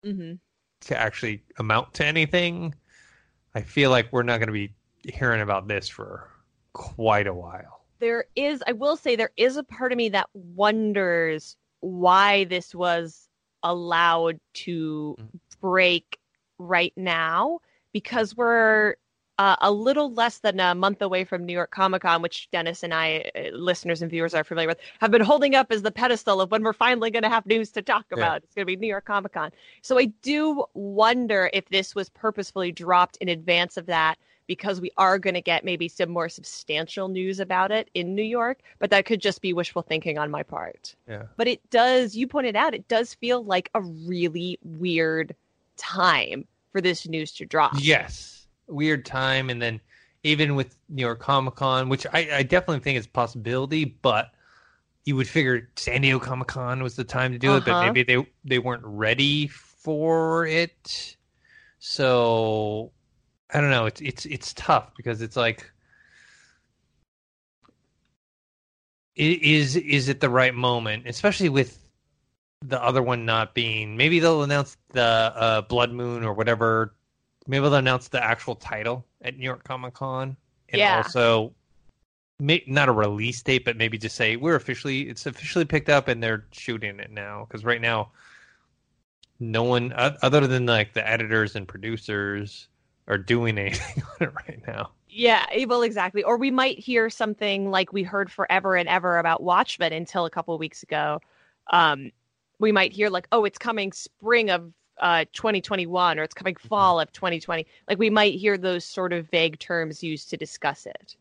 hmm 0.05 0.35
to 0.81 0.97
actually 0.97 1.43
amount 1.59 1.95
to 1.95 2.07
anything. 2.07 2.73
I 3.55 3.63
feel 3.63 3.91
like 3.91 4.13
we're 4.13 4.23
not 4.23 4.39
going 4.39 4.47
to 4.47 4.53
be 4.53 4.75
hearing 5.03 5.41
about 5.41 5.67
this 5.67 5.89
for 5.89 6.31
quite 6.73 7.27
a 7.27 7.35
while. 7.35 7.78
There 8.01 8.25
is 8.37 8.63
i 8.67 8.73
will 8.73 8.97
say 8.97 9.17
there 9.17 9.33
is 9.37 9.57
a 9.57 9.63
part 9.63 9.93
of 9.93 9.99
me 9.99 10.09
that 10.09 10.29
wonders 10.35 11.57
why 11.81 12.45
this 12.45 12.75
was 12.75 13.29
allowed 13.63 14.39
to 14.55 15.17
break 15.61 16.19
right 16.59 16.93
now 16.97 17.59
because 17.93 18.37
we're 18.37 18.95
uh, 19.39 19.55
a 19.61 19.71
little 19.71 20.13
less 20.13 20.39
than 20.39 20.59
a 20.59 20.75
month 20.75 21.01
away 21.01 21.25
from 21.25 21.47
New 21.47 21.53
York 21.53 21.71
Comic 21.71 22.03
Con, 22.03 22.23
which 22.23 22.51
Dennis 22.51 22.83
and 22.83 22.93
I, 22.93 23.31
uh, 23.37 23.51
listeners 23.53 24.03
and 24.03 24.11
viewers, 24.11 24.35
are 24.35 24.43
familiar 24.43 24.67
with, 24.69 24.79
have 25.01 25.13
been 25.13 25.23
holding 25.23 25.55
up 25.55 25.71
as 25.71 25.83
the 25.83 25.93
pedestal 25.93 26.41
of 26.41 26.51
when 26.51 26.65
we're 26.65 26.73
finally 26.73 27.13
going 27.13 27.23
to 27.23 27.29
have 27.29 27.47
news 27.47 27.71
to 27.73 27.83
talk 27.83 28.07
Yeah. 28.11 28.17
about. 28.19 28.43
It's 28.43 28.55
going 28.55 28.67
to 28.67 28.67
be 28.67 28.75
New 28.75 28.89
York 28.89 29.05
Comic 29.05 29.33
Con. 29.33 29.53
So 29.83 29.97
I 29.97 30.07
do 30.23 30.65
wonder 30.75 31.51
if 31.53 31.69
this 31.69 31.95
was 31.95 32.09
purposefully 32.09 32.73
dropped 32.73 33.17
in 33.19 33.29
advance 33.29 33.77
of 33.77 33.87
that 33.87 34.19
because 34.49 34.81
we 34.81 34.91
are 34.97 35.19
going 35.21 35.35
to 35.35 35.41
get 35.41 35.65
maybe 35.65 35.87
some 35.87 36.11
more 36.11 36.29
substantial 36.29 37.07
news 37.07 37.39
about 37.39 37.71
it 37.71 37.89
in 37.95 38.17
New 38.17 38.23
York, 38.23 38.59
but 38.81 38.91
that 38.91 39.07
could 39.07 39.21
just 39.21 39.41
be 39.41 39.53
wishful 39.53 39.83
thinking 39.83 40.19
on 40.19 40.31
my 40.31 40.43
part. 40.43 40.97
Yeah. 41.07 41.25
But 41.37 41.47
it 41.47 41.61
does, 41.71 42.17
you 42.17 42.27
pointed 42.27 42.57
out, 42.57 42.75
it 42.75 42.89
does 42.89 43.15
feel 43.15 43.45
like 43.45 43.71
a 43.75 43.83
really 43.83 44.59
weird 44.65 45.37
time 45.77 46.45
for 46.73 46.81
this 46.81 47.07
news 47.07 47.31
to 47.35 47.47
drop. 47.47 47.75
Yes. 47.79 48.47
Weird 48.67 49.05
time. 49.05 49.51
And 49.51 49.63
then 49.63 49.81
even 50.25 50.57
with 50.57 50.77
New 50.89 51.03
York 51.03 51.21
Comic 51.21 51.55
Con, 51.55 51.89
which 51.89 52.07
I, 52.13 52.29
I 52.33 52.43
definitely 52.43 52.81
think 52.81 52.99
is 52.99 53.07
a 53.07 53.11
possibility, 53.11 53.85
but 53.85 54.33
you 55.05 55.15
would 55.17 55.29
figure 55.29 55.71
San 55.77 56.01
Diego 56.01 56.19
Comic 56.19 56.49
Con 56.49 56.83
was 56.83 56.97
the 56.97 57.05
time 57.05 57.33
to 57.33 57.39
do 57.39 57.55
it, 57.57 57.65
but 57.65 57.73
Uh-huh. 57.73 57.85
maybe 57.93 58.03
they 58.03 58.27
they 58.45 58.59
weren't 58.59 58.83
ready 58.85 59.47
for 59.47 60.47
it. 60.47 61.17
So 61.79 62.91
I 63.51 63.61
don't 63.61 63.71
know. 63.71 63.87
It's 63.87 64.01
it's 64.01 64.27
it's 64.27 64.53
tough 64.55 64.93
because 64.97 65.23
it's 65.23 65.37
like 65.37 65.71
is 69.17 69.77
is 69.77 70.09
it 70.09 70.21
the 70.21 70.31
right 70.31 70.55
moment, 70.55 71.07
especially 71.07 71.49
with 71.49 71.79
the 72.63 72.83
other 72.83 73.03
one 73.03 73.25
not 73.25 73.55
being. 73.55 73.97
Maybe 73.97 74.21
they'll 74.21 74.43
announce 74.43 74.77
the 74.93 75.03
uh, 75.03 75.63
Blood 75.63 75.93
Moon 75.93 76.25
or 76.25 76.35
whatever. 76.35 76.95
Maybe 77.47 77.63
they'll 77.63 77.75
announce 77.75 78.09
the 78.09 78.23
actual 78.23 78.55
title 78.55 79.05
at 79.23 79.37
New 79.37 79.45
York 79.45 79.65
Comic 79.65 79.95
Con, 79.95 80.37
and 80.69 80.81
Yeah. 80.81 80.97
also 80.97 81.55
may, 82.41 82.63
not 82.67 82.89
a 82.89 82.93
release 82.93 83.43
date, 83.43 83.65
but 83.65 83.77
maybe 83.77 83.97
just 83.99 84.17
say 84.17 84.37
we're 84.37 84.57
officially 84.57 85.09
it's 85.09 85.27
officially 85.27 85.65
picked 85.65 85.89
up 85.89 86.09
and 86.09 86.23
they're 86.23 86.47
shooting 86.53 87.01
it 87.01 87.11
now. 87.11 87.47
Because 87.49 87.65
right 87.65 87.81
now, 87.81 88.11
no 89.41 89.63
one 89.63 89.93
other 89.97 90.47
than 90.47 90.67
like 90.67 90.93
the 90.93 91.09
editors 91.09 91.57
and 91.57 91.67
producers 91.67 92.69
are 93.09 93.19
doing 93.19 93.59
anything 93.59 94.03
on 94.21 94.29
it 94.29 94.35
right 94.35 94.63
now. 94.67 94.93
Yeah, 95.09 95.47
eh, 95.53 95.65
well, 95.65 95.83
exactly. 95.83 96.23
Or 96.23 96.37
we 96.37 96.51
might 96.51 96.79
hear 96.79 97.11
something 97.11 97.71
like 97.71 97.93
we 97.93 98.03
heard 98.03 98.31
forever 98.31 98.77
and 98.77 98.89
ever 98.89 99.19
about 99.19 99.43
Watchmen 99.43 99.93
until 99.93 100.27
a 100.27 100.31
couple 100.31 100.55
of 100.55 100.61
weeks 100.61 100.83
ago. 100.83 101.21
Um, 101.71 102.13
we 102.61 102.71
might 102.71 102.93
hear 102.93 103.09
like, 103.09 103.27
oh, 103.33 103.45
it's 103.45 103.59
coming 103.59 103.93
spring 103.93 104.51
of 104.51 104.73
uh, 105.01 105.25
2021, 105.33 106.19
or 106.19 106.23
it's 106.23 106.35
coming 106.35 106.57
fall 106.57 107.01
of 107.01 107.13
2020. 107.13 107.67
Like 107.89 107.99
we 107.99 108.11
might 108.11 108.35
hear 108.35 108.59
those 108.59 108.85
sort 108.85 109.13
of 109.13 109.29
vague 109.31 109.59
terms 109.59 110.03
used 110.03 110.31
to 110.31 110.37
discuss 110.37 110.87
it. 110.87 111.17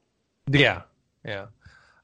Yeah, 0.49 0.81
yeah. 1.23 1.47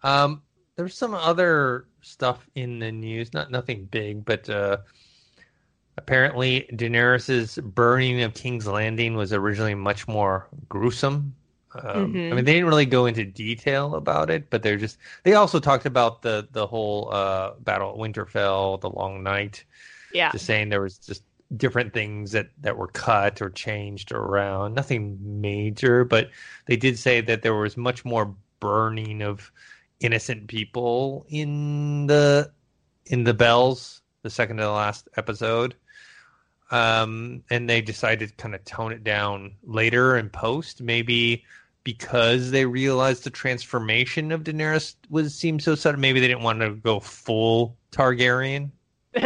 Um, 0.03 0.41
there's 0.75 0.95
some 0.95 1.13
other 1.13 1.85
stuff 2.01 2.47
in 2.55 2.79
the 2.79 2.91
news, 2.91 3.33
not 3.33 3.51
nothing 3.51 3.85
big, 3.85 4.25
but 4.25 4.49
uh, 4.49 4.77
apparently 5.97 6.67
Daenerys's 6.73 7.57
burning 7.63 8.21
of 8.23 8.33
King's 8.33 8.67
Landing 8.67 9.15
was 9.15 9.33
originally 9.33 9.75
much 9.75 10.07
more 10.07 10.47
gruesome. 10.69 11.35
Um, 11.75 12.13
Mhm. 12.13 12.31
I 12.31 12.35
mean, 12.35 12.45
they 12.45 12.53
didn't 12.53 12.67
really 12.67 12.85
go 12.85 13.05
into 13.07 13.25
detail 13.25 13.95
about 13.95 14.29
it, 14.29 14.49
but 14.49 14.61
they're 14.63 14.77
just. 14.77 14.97
They 15.23 15.33
also 15.33 15.59
talked 15.59 15.85
about 15.85 16.21
the 16.21 16.47
the 16.51 16.67
whole 16.67 17.11
uh, 17.13 17.53
battle 17.59 17.91
at 17.91 17.97
Winterfell, 17.97 18.79
the 18.81 18.89
Long 18.91 19.23
Night, 19.23 19.65
Yeah, 20.11 20.31
just 20.31 20.45
saying 20.45 20.69
there 20.69 20.81
was 20.81 20.97
just 20.99 21.23
different 21.57 21.93
things 21.93 22.31
that 22.31 22.49
that 22.61 22.77
were 22.77 22.87
cut 22.87 23.41
or 23.41 23.49
changed 23.49 24.11
around 24.11 24.73
nothing 24.73 25.19
major 25.41 26.03
but 26.03 26.31
they 26.65 26.75
did 26.75 26.97
say 26.97 27.21
that 27.21 27.43
there 27.43 27.53
was 27.53 27.77
much 27.77 28.03
more 28.05 28.35
burning 28.59 29.21
of 29.21 29.51
innocent 29.99 30.47
people 30.47 31.25
in 31.29 32.07
the 32.07 32.51
in 33.05 33.23
the 33.23 33.33
bells 33.33 34.01
the 34.23 34.29
second 34.29 34.57
to 34.57 34.63
the 34.63 34.71
last 34.71 35.07
episode 35.17 35.75
um 36.73 37.43
and 37.49 37.69
they 37.69 37.81
decided 37.81 38.29
to 38.29 38.35
kind 38.35 38.55
of 38.55 38.63
tone 38.65 38.91
it 38.91 39.03
down 39.03 39.53
later 39.63 40.17
in 40.17 40.29
post 40.29 40.81
maybe 40.81 41.43
because 41.83 42.51
they 42.51 42.65
realized 42.65 43.23
the 43.23 43.29
transformation 43.29 44.31
of 44.31 44.43
Daenerys 44.43 44.95
was 45.09 45.35
seemed 45.35 45.61
so 45.61 45.75
sudden 45.75 46.01
maybe 46.01 46.19
they 46.19 46.27
didn't 46.27 46.43
want 46.43 46.59
to 46.61 46.71
go 46.71 46.99
full 46.99 47.77
Targaryen 47.91 48.71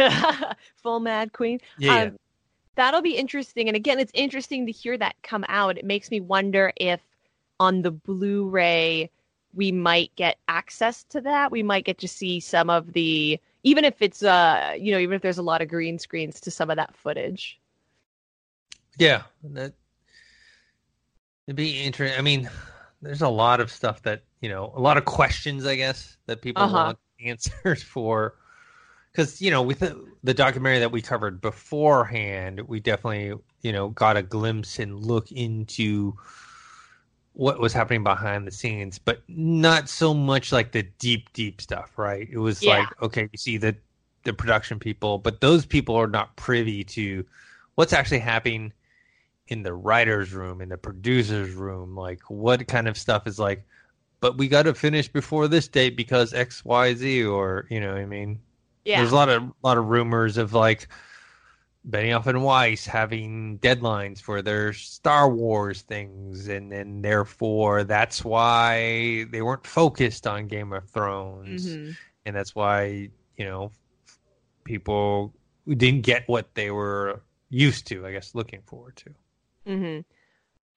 full 0.82 1.00
Mad 1.00 1.32
Queen. 1.32 1.60
yeah, 1.78 2.02
Um, 2.02 2.18
that'll 2.74 3.02
be 3.02 3.16
interesting. 3.16 3.68
And 3.68 3.76
again, 3.76 3.98
it's 3.98 4.12
interesting 4.14 4.66
to 4.66 4.72
hear 4.72 4.98
that 4.98 5.16
come 5.22 5.44
out. 5.48 5.78
It 5.78 5.84
makes 5.84 6.10
me 6.10 6.20
wonder 6.20 6.72
if 6.76 7.00
on 7.58 7.82
the 7.82 7.90
Blu 7.90 8.48
ray, 8.48 9.10
we 9.54 9.72
might 9.72 10.14
get 10.16 10.36
access 10.48 11.04
to 11.04 11.20
that. 11.22 11.50
We 11.50 11.62
might 11.62 11.84
get 11.84 11.98
to 11.98 12.08
see 12.08 12.40
some 12.40 12.70
of 12.70 12.92
the 12.92 13.40
even 13.62 13.84
if 13.84 14.00
it's 14.02 14.22
uh 14.22 14.74
you 14.78 14.92
know 14.92 14.98
even 14.98 15.14
if 15.16 15.22
there's 15.22 15.38
a 15.38 15.42
lot 15.42 15.62
of 15.62 15.68
green 15.68 15.98
screens 15.98 16.40
to 16.42 16.50
some 16.50 16.70
of 16.70 16.76
that 16.76 16.96
footage. 16.96 17.60
Yeah, 18.98 19.22
that 19.44 19.74
it'd 21.46 21.56
be 21.56 21.82
interesting. 21.82 22.18
I 22.18 22.22
mean, 22.22 22.48
there's 23.02 23.22
a 23.22 23.28
lot 23.28 23.60
of 23.60 23.70
stuff 23.70 24.02
that 24.02 24.22
you 24.40 24.48
know, 24.48 24.72
a 24.76 24.80
lot 24.80 24.96
of 24.96 25.04
questions, 25.04 25.66
I 25.66 25.76
guess, 25.76 26.16
that 26.26 26.42
people 26.42 26.70
Uh-huh. 26.70 26.70
want 26.70 26.98
answers 27.24 27.82
for. 27.82 28.34
Because 29.12 29.42
you 29.42 29.50
know, 29.50 29.62
with 29.62 29.80
the, 29.80 30.04
the 30.24 30.34
documentary 30.34 30.80
that 30.80 30.92
we 30.92 31.02
covered 31.02 31.40
beforehand, 31.40 32.60
we 32.68 32.80
definitely 32.80 33.40
you 33.62 33.72
know 33.72 33.90
got 33.90 34.16
a 34.16 34.22
glimpse 34.22 34.78
and 34.78 35.00
look 35.00 35.32
into 35.32 36.14
what 37.38 37.60
was 37.60 37.72
happening 37.74 38.04
behind 38.04 38.46
the 38.46 38.52
scenes, 38.52 38.98
but 38.98 39.22
not 39.28 39.88
so 39.88 40.14
much 40.14 40.52
like 40.52 40.72
the 40.72 40.84
deep, 41.00 41.32
deep 41.34 41.60
stuff, 41.62 41.98
right? 41.98 42.28
It 42.30 42.38
was 42.38 42.66
Yeah. 42.66 42.68
like, 42.68 43.00
okay, 43.02 43.28
you 43.32 43.38
see 43.38 43.58
the 43.58 43.76
the 44.24 44.34
production 44.34 44.78
people, 44.80 45.18
but 45.18 45.40
those 45.40 45.66
people 45.66 45.96
are 45.96 46.08
not 46.08 46.36
privy 46.36 46.84
to 46.84 47.26
what's 47.76 47.94
actually 47.94 48.20
happening 48.20 48.72
in 49.48 49.62
the 49.62 49.72
writer's 49.74 50.32
room, 50.34 50.60
in 50.60 50.68
the 50.68 50.76
producer's 50.78 51.54
room, 51.54 51.96
like 51.96 52.20
what 52.30 52.66
kind 52.68 52.88
of 52.88 52.98
stuff 52.98 53.26
is 53.26 53.38
like, 53.38 53.66
but 54.20 54.38
we 54.38 54.48
got 54.48 54.64
to 54.64 54.74
finish 54.74 55.08
before 55.08 55.48
this 55.48 55.68
date 55.68 55.96
because 55.96 56.34
X, 56.34 56.64
Y, 56.64 56.94
Z, 56.94 57.24
or 57.24 57.66
you 57.70 57.80
know, 57.80 57.92
what 57.92 58.00
I 58.02 58.06
mean, 58.06 58.40
Yeah. 58.84 58.98
there's 58.98 59.12
a 59.12 59.16
lot 59.16 59.28
of 59.30 59.52
lot 59.62 59.78
of 59.78 59.86
rumors 59.86 60.38
of 60.38 60.54
like 60.54 60.88
Benioff 61.88 62.26
and 62.26 62.42
Weiss 62.44 62.86
having 62.86 63.58
deadlines 63.60 64.20
for 64.20 64.42
their 64.42 64.72
Star 64.72 65.30
Wars 65.30 65.82
things, 65.82 66.48
and 66.48 66.72
and 66.72 67.04
therefore 67.04 67.84
that's 67.84 68.24
why 68.24 69.24
they 69.30 69.40
weren't 69.42 69.66
focused 69.66 70.26
on 70.26 70.48
Game 70.48 70.72
of 70.72 70.88
Thrones, 70.90 71.78
Mhm. 71.78 71.96
and 72.26 72.36
that's 72.36 72.54
why 72.54 73.08
you 73.36 73.44
know 73.44 73.72
people 74.64 75.32
didn't 75.66 76.02
get 76.02 76.28
what 76.28 76.54
they 76.54 76.70
were 76.70 77.22
used 77.50 77.86
to, 77.88 78.06
I 78.06 78.12
guess, 78.12 78.34
looking 78.34 78.62
forward 78.62 78.96
to. 78.96 79.14
hmm 79.66 80.00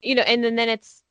You 0.02 0.16
know, 0.16 0.24
and 0.24 0.44
then, 0.44 0.56
then 0.56 0.70
it's 0.70 1.04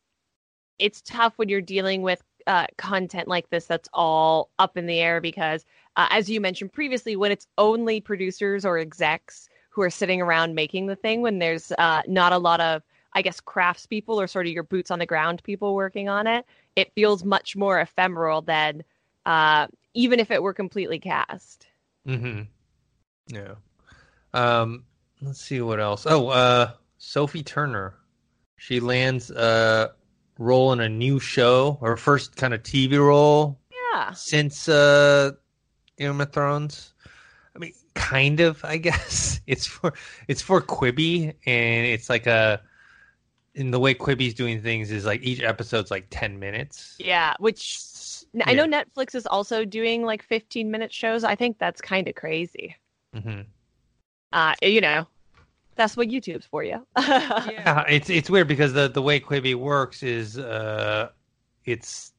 it's 0.79 1.03
tough 1.03 1.35
when 1.37 1.49
you're 1.49 1.61
dealing 1.61 2.03
with 2.03 2.23
uh, 2.47 2.67
content 2.79 3.29
like 3.29 3.51
this 3.51 3.67
that's 3.67 3.89
all 3.93 4.51
up 4.59 4.77
in 4.77 4.87
the 4.87 4.99
air 4.99 5.21
because, 5.21 5.65
uh, 5.97 6.09
as 6.11 6.31
you 6.31 6.41
mentioned 6.41 6.73
previously, 6.73 7.17
when 7.17 7.31
it's 7.33 7.47
only 7.59 8.01
producers 8.01 8.65
or 8.65 8.79
execs 8.79 9.49
who 9.71 9.83
are 9.83 9.91
sitting 9.91 10.21
around 10.21 10.55
making 10.55 10.87
the 10.87 10.97
thing, 10.97 11.23
when 11.23 11.39
there's 11.39 11.73
uh, 11.79 12.03
not 12.07 12.33
a 12.33 12.39
lot 12.39 12.61
of, 12.61 12.83
I 13.15 13.23
guess, 13.23 13.41
craftspeople 13.41 14.09
or 14.17 14.27
sort 14.27 14.47
of 14.47 14.53
your 14.53 14.63
boots 14.65 14.91
on 14.91 14.99
the 14.99 15.07
ground 15.07 15.43
people 15.43 15.75
working 15.75 16.09
on 16.09 16.27
it, 16.27 16.45
it 16.77 16.93
feels 16.95 17.25
much 17.25 17.57
more 17.57 17.81
ephemeral 17.81 18.43
than 18.43 18.83
uh, 19.27 19.67
even 19.95 20.21
if 20.21 20.31
it 20.31 20.43
were 20.43 20.55
completely 20.55 20.99
cast. 20.99 21.67
Mm-hmm. 22.07 22.43
Yeah. 23.29 23.55
Um, 24.35 24.85
let's 25.23 25.41
see 25.41 25.61
what 25.61 25.81
else. 25.81 26.07
Oh, 26.09 26.29
uh, 26.29 26.73
Sophie 26.99 27.43
Turner. 27.43 27.95
She 28.57 28.81
lands 28.81 29.31
a 29.31 29.93
role 30.39 30.73
in 30.73 30.81
a 30.81 30.89
new 30.89 31.19
show, 31.19 31.79
her 31.81 31.97
first 31.97 32.37
kind 32.37 32.55
of 32.55 32.63
TV 32.63 32.99
role 32.99 33.59
Yeah. 33.93 34.13
since 34.13 34.69
uh, 34.69 35.33
Game 35.97 36.21
of 36.21 36.33
Thrones. 36.33 36.95
Kind 37.95 38.41
of, 38.41 38.65
I 38.65 38.77
guess. 38.77 39.41
It's 39.47 39.67
for 39.67 39.93
it's 40.29 40.41
for 40.43 40.61
Quibi, 40.63 41.35
and 41.45 41.87
it's 41.87 42.09
like 42.09 42.27
a. 42.29 42.61
In 43.57 43.73
the 43.73 43.81
way 43.81 43.95
Quibi's 43.95 44.33
doing 44.33 44.63
things 44.63 44.93
is 44.93 45.05
like 45.05 45.23
each 45.23 45.41
episode's 45.43 45.91
like 45.91 46.07
ten 46.09 46.39
minutes. 46.39 46.95
Yeah. 47.01 47.35
Which 47.41 47.81
I 48.45 48.55
know 48.55 48.67
Netflix 48.67 49.15
is 49.17 49.27
also 49.27 49.65
doing 49.65 50.05
like 50.05 50.23
15 50.23 50.71
minute 50.71 50.93
shows. 50.93 51.25
I 51.25 51.35
think 51.35 51.59
that's 51.59 51.81
kind 51.81 52.07
of 52.07 52.15
crazy. 52.15 52.77
hmm 53.13 53.41
Uh, 54.33 54.55
you 54.63 54.81
know, 54.81 55.09
that's 55.75 55.97
what 55.97 56.09
YouTube's 56.09 56.47
for 56.47 56.63
you. 56.63 56.87
yeah, 56.99 57.85
it's 57.89 58.09
it's 58.09 58.31
weird 58.31 58.47
because 58.47 58.73
the 58.73 58.89
the 58.89 59.03
way 59.03 59.19
Quibi 59.19 59.55
works 59.57 60.03
is 60.05 60.39
uh, 60.39 61.09
it's 61.65 62.13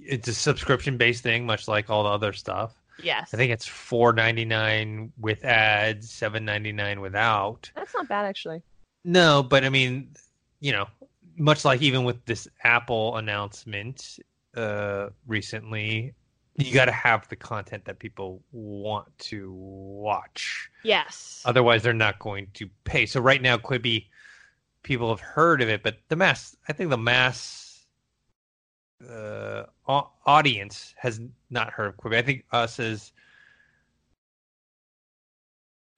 it's 0.00 0.28
a 0.28 0.34
subscription 0.34 0.96
based 0.98 1.22
thing, 1.22 1.46
much 1.46 1.66
like 1.66 1.88
all 1.88 2.02
the 2.02 2.10
other 2.10 2.32
stuff. 2.34 2.74
Yes. 3.02 3.32
I 3.32 3.36
think 3.36 3.52
it's 3.52 3.66
four 3.66 4.12
ninety 4.12 4.44
nine 4.44 5.12
with 5.18 5.44
ads, 5.44 6.10
seven 6.10 6.44
ninety 6.44 6.72
nine 6.72 7.00
without. 7.00 7.70
that's 7.74 7.94
not 7.94 8.08
bad 8.08 8.24
actually. 8.24 8.62
No, 9.04 9.42
but 9.42 9.64
I 9.64 9.68
mean, 9.68 10.14
you 10.60 10.72
know, 10.72 10.86
much 11.36 11.64
like 11.64 11.80
even 11.80 12.04
with 12.04 12.24
this 12.24 12.48
Apple 12.64 13.16
announcement 13.16 14.18
uh, 14.56 15.08
recently, 15.26 16.14
you 16.56 16.74
got 16.74 16.86
to 16.86 16.92
have 16.92 17.28
the 17.28 17.36
content 17.36 17.84
that 17.84 18.00
people 18.00 18.42
want 18.50 19.06
to 19.18 19.52
watch. 19.52 20.68
Yes. 20.82 21.42
Otherwise, 21.44 21.82
they're 21.82 21.92
not 21.94 22.18
going 22.18 22.48
to 22.54 22.68
pay. 22.84 23.06
So 23.06 23.20
right 23.20 23.40
now, 23.40 23.56
Quibi, 23.56 24.06
people 24.82 25.08
have 25.10 25.20
heard 25.20 25.62
of 25.62 25.68
it, 25.68 25.82
but 25.82 25.98
the 26.08 26.16
mass, 26.16 26.56
I 26.68 26.72
think 26.72 26.90
the 26.90 26.98
mass 26.98 27.67
uh, 29.06 29.64
au- 29.86 30.10
audience 30.26 30.94
has 30.98 31.20
not 31.50 31.70
heard 31.70 31.88
of 31.88 31.96
Quibi. 31.96 32.16
I 32.16 32.22
think 32.22 32.44
us 32.50 32.80
as 32.80 33.12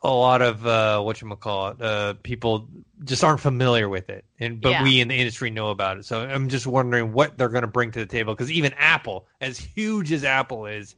a 0.03 0.11
lot 0.11 0.41
of 0.41 0.67
uh, 0.67 1.01
what 1.03 1.21
you 1.21 1.29
call 1.37 1.69
it, 1.69 1.83
uh, 1.83 2.15
people 2.23 2.69
just 3.05 3.23
aren't 3.23 3.41
familiar 3.41 3.89
with 3.89 4.09
it, 4.09 4.25
and 4.39 4.61
but 4.61 4.71
Yeah. 4.71 4.83
we 4.83 5.01
in 5.01 5.09
the 5.09 5.15
industry 5.15 5.51
know 5.51 5.71
about 5.71 5.99
it. 5.99 6.05
So 6.07 6.21
I'm 6.21 6.49
just 6.49 6.67
wondering 6.67 7.13
what 7.13 7.37
they're 7.37 7.49
going 7.51 7.63
to 7.63 7.69
bring 7.69 7.91
to 7.93 7.99
the 7.99 8.07
table 8.07 8.35
because 8.35 8.51
even 8.51 8.73
Apple, 8.75 9.27
as 9.41 9.59
huge 9.59 10.11
as 10.13 10.25
Apple 10.25 10.67
is, 10.67 10.95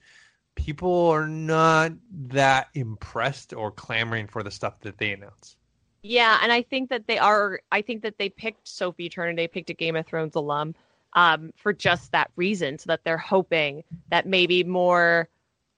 people 0.54 1.08
are 1.08 1.26
not 1.26 1.92
that 2.28 2.68
impressed 2.74 3.52
or 3.52 3.70
clamoring 3.72 4.28
for 4.28 4.42
the 4.42 4.50
stuff 4.50 4.80
that 4.80 4.98
they 4.98 5.12
announce. 5.12 5.56
Yeah, 6.04 6.38
and 6.42 6.52
I 6.52 6.62
think 6.62 6.90
that 6.90 7.06
they 7.06 7.18
are. 7.18 7.60
I 7.70 7.82
think 7.82 8.02
that 8.02 8.18
they 8.18 8.28
picked 8.28 8.66
Sophie 8.68 9.08
Turner. 9.08 9.34
They 9.34 9.48
picked 9.48 9.70
a 9.70 9.74
Game 9.74 9.96
of 9.96 10.06
Thrones 10.06 10.34
alum 10.34 10.74
um, 11.14 11.52
for 11.56 11.72
just 11.72 12.12
that 12.12 12.30
reason, 12.36 12.78
so 12.78 12.88
that 12.88 13.04
they're 13.04 13.18
hoping 13.18 13.84
that 14.10 14.26
maybe 14.26 14.64
more. 14.64 15.28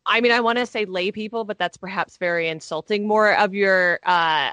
I 0.06 0.20
mean, 0.20 0.32
I 0.32 0.40
want 0.40 0.58
to 0.58 0.66
say 0.66 0.84
lay 0.84 1.10
people, 1.10 1.44
but 1.44 1.58
that's 1.58 1.78
perhaps 1.78 2.18
very 2.18 2.48
insulting. 2.48 3.06
More 3.06 3.34
of 3.36 3.54
your 3.54 4.00
uh, 4.04 4.50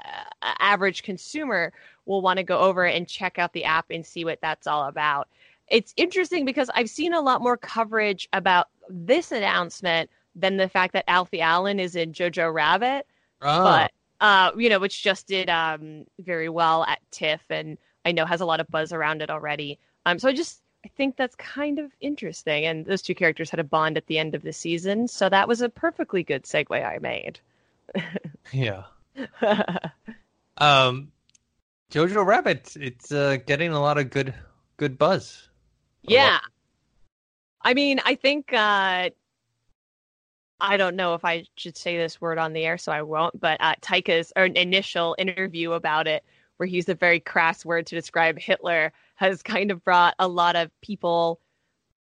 average 0.60 1.02
consumer 1.02 1.72
will 2.06 2.22
want 2.22 2.38
to 2.38 2.42
go 2.42 2.58
over 2.58 2.86
and 2.86 3.06
check 3.06 3.38
out 3.38 3.52
the 3.52 3.64
app 3.64 3.86
and 3.90 4.04
see 4.04 4.24
what 4.24 4.40
that's 4.40 4.66
all 4.66 4.88
about. 4.88 5.28
It's 5.68 5.92
interesting 5.96 6.46
because 6.46 6.70
I've 6.74 6.88
seen 6.88 7.12
a 7.12 7.20
lot 7.20 7.42
more 7.42 7.58
coverage 7.58 8.28
about 8.32 8.68
this 8.88 9.30
announcement 9.30 10.08
than 10.34 10.56
the 10.56 10.68
fact 10.68 10.94
that 10.94 11.04
Alfie 11.08 11.42
Allen 11.42 11.78
is 11.78 11.96
in 11.96 12.12
Jojo 12.12 12.52
Rabbit 12.52 13.06
Oh, 13.42 13.64
but 13.64 13.92
uh, 14.20 14.52
you 14.56 14.68
know, 14.68 14.78
which 14.78 15.02
just 15.02 15.26
did 15.26 15.50
um 15.50 16.04
very 16.20 16.48
well 16.48 16.84
at 16.84 17.00
TIFF, 17.10 17.42
and 17.50 17.76
I 18.04 18.12
know 18.12 18.24
has 18.24 18.40
a 18.40 18.46
lot 18.46 18.60
of 18.60 18.68
buzz 18.68 18.92
around 18.92 19.22
it 19.22 19.30
already. 19.30 19.78
Um, 20.06 20.18
so 20.18 20.28
I 20.28 20.32
just 20.32 20.61
I 20.84 20.88
think 20.96 21.16
that's 21.16 21.36
kind 21.36 21.78
of 21.78 21.92
interesting, 22.00 22.64
and 22.64 22.84
those 22.84 23.02
two 23.02 23.14
characters 23.14 23.50
had 23.50 23.60
a 23.60 23.64
bond 23.64 23.96
at 23.96 24.06
the 24.06 24.18
end 24.18 24.34
of 24.34 24.42
the 24.42 24.52
season, 24.52 25.06
so 25.06 25.28
that 25.28 25.46
was 25.46 25.60
a 25.60 25.68
perfectly 25.68 26.22
good 26.22 26.42
segue 26.42 26.84
I 26.84 26.98
made. 26.98 27.40
yeah. 28.52 28.84
Um, 30.58 31.10
Jojo 31.90 32.24
Rabbit, 32.24 32.76
it's 32.78 33.10
uh, 33.10 33.38
getting 33.46 33.72
a 33.72 33.80
lot 33.80 33.98
of 33.98 34.10
good 34.10 34.34
good 34.76 34.98
buzz. 34.98 35.48
yeah, 36.02 36.38
I 37.62 37.74
mean, 37.74 38.00
I 38.04 38.14
think 38.14 38.52
uh, 38.52 39.10
I 40.60 40.76
don't 40.76 40.96
know 40.96 41.14
if 41.14 41.24
I 41.24 41.44
should 41.56 41.76
say 41.76 41.96
this 41.96 42.20
word 42.20 42.38
on 42.38 42.52
the 42.52 42.64
air, 42.64 42.78
so 42.78 42.92
I 42.92 43.02
won't. 43.02 43.38
But 43.40 43.60
uh, 43.60 43.74
Taika's 43.80 44.32
or 44.36 44.44
initial 44.44 45.16
interview 45.18 45.72
about 45.72 46.06
it, 46.06 46.22
where 46.56 46.66
he 46.66 46.76
used 46.76 46.88
a 46.88 46.94
very 46.94 47.20
crass 47.20 47.64
word 47.64 47.86
to 47.86 47.94
describe 47.94 48.38
Hitler, 48.38 48.92
has 49.22 49.42
kind 49.42 49.70
of 49.70 49.84
brought 49.84 50.14
a 50.18 50.26
lot 50.26 50.56
of 50.56 50.68
people 50.80 51.40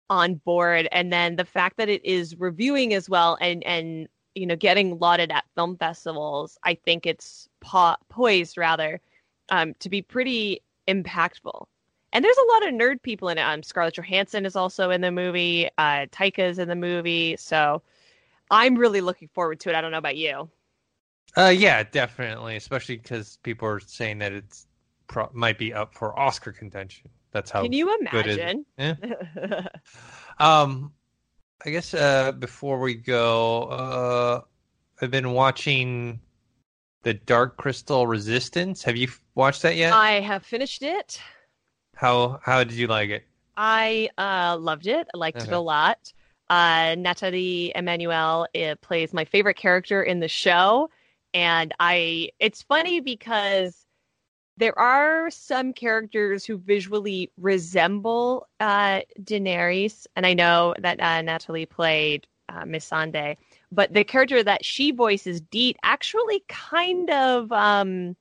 on 0.08 0.36
board. 0.36 0.88
And 0.92 1.12
then 1.12 1.36
the 1.36 1.44
fact 1.44 1.76
that 1.76 1.88
it 1.88 2.04
is 2.04 2.38
reviewing 2.38 2.94
as 2.94 3.10
well 3.10 3.36
and 3.40 3.62
and 3.64 4.08
you 4.34 4.46
know 4.46 4.56
getting 4.56 4.98
lauded 4.98 5.32
at 5.32 5.44
film 5.56 5.76
festivals, 5.76 6.58
I 6.62 6.74
think 6.74 7.06
it's 7.06 7.48
po- 7.60 7.96
poised 8.08 8.56
rather 8.56 9.00
um, 9.50 9.74
to 9.80 9.88
be 9.88 10.00
pretty 10.00 10.62
impactful. 10.86 11.66
And 12.12 12.24
there's 12.24 12.38
a 12.38 12.52
lot 12.52 12.68
of 12.68 12.74
nerd 12.74 13.02
people 13.02 13.28
in 13.28 13.36
it. 13.36 13.42
Um, 13.42 13.62
Scarlett 13.62 13.94
Johansson 13.94 14.46
is 14.46 14.56
also 14.56 14.90
in 14.90 15.00
the 15.00 15.10
movie. 15.10 15.68
Uh, 15.76 16.06
Taika's 16.06 16.58
in 16.58 16.68
the 16.68 16.76
movie, 16.76 17.36
so 17.36 17.82
I'm 18.50 18.76
really 18.76 19.02
looking 19.02 19.28
forward 19.34 19.60
to 19.60 19.70
it. 19.70 19.74
I 19.74 19.80
don't 19.80 19.90
know 19.90 19.98
about 19.98 20.16
you. 20.16 20.48
Uh, 21.36 21.52
yeah, 21.54 21.82
definitely, 21.82 22.56
especially 22.56 22.96
because 22.96 23.38
people 23.42 23.68
are 23.68 23.80
saying 23.80 24.18
that 24.20 24.32
it's 24.32 24.67
pro- 25.08 25.30
might 25.32 25.58
be 25.58 25.72
up 25.74 25.94
for 25.94 26.18
Oscar 26.18 26.52
contention. 26.52 27.10
That's 27.32 27.50
how 27.50 27.62
Can 27.62 27.72
you 27.72 27.94
good 28.10 28.26
is 28.26 28.38
it? 28.38 28.52
imagine? 28.52 28.66
Yeah. 28.78 28.96
Um, 30.38 30.92
I 31.64 31.70
guess 31.70 31.94
uh, 31.94 32.32
before 32.32 32.80
we 32.80 32.94
go, 32.96 33.64
uh, 33.64 34.42
I've 35.02 35.10
been 35.10 35.32
watching 35.32 36.20
the 37.02 37.14
Dark 37.14 37.56
Crystal 37.58 38.06
Resistance. 38.06 38.82
Have 38.84 38.96
you 38.98 39.08
watched 39.36 39.62
that 39.62 39.76
yet? 39.76 40.00
I 40.00 40.20
have 40.20 40.44
finished 40.46 40.82
it. 40.82 41.20
how 41.94 42.40
how 42.42 42.64
did 42.64 42.72
you 42.78 42.86
like 42.86 43.10
it? 43.10 43.28
I 43.56 44.08
uh, 44.18 44.56
loved 44.58 44.86
it. 44.86 45.08
I 45.14 45.18
liked 45.18 45.44
it 45.44 45.52
a 45.52 45.58
lot. 45.58 46.12
Uh, 46.48 46.94
Nathalie 46.98 47.72
Emmanuel 47.74 48.46
uh, 48.54 48.76
plays 48.80 49.12
my 49.12 49.24
favorite 49.24 49.56
character 49.56 50.02
in 50.02 50.20
the 50.20 50.28
show, 50.28 50.90
and 51.34 51.74
I. 51.80 52.30
It's 52.38 52.62
funny 52.62 53.00
because 53.00 53.86
there 54.58 54.78
are 54.78 55.30
some 55.30 55.72
characters 55.72 56.44
who 56.44 56.58
visually 56.58 57.30
resemble 57.38 58.48
uh, 58.58 59.00
Daenerys, 59.22 60.06
and 60.16 60.26
I 60.26 60.34
know 60.34 60.74
that 60.80 61.00
uh, 61.00 61.22
Natalie 61.22 61.66
played 61.66 62.26
uh, 62.48 62.64
Miss 62.66 62.90
Missandei, 62.90 63.36
but 63.70 63.92
the 63.92 64.02
character 64.02 64.42
that 64.42 64.64
she 64.64 64.90
voices, 64.90 65.40
Deet, 65.40 65.76
actually 65.84 66.42
kind 66.48 67.08
of 67.10 67.52
um, 67.52 68.16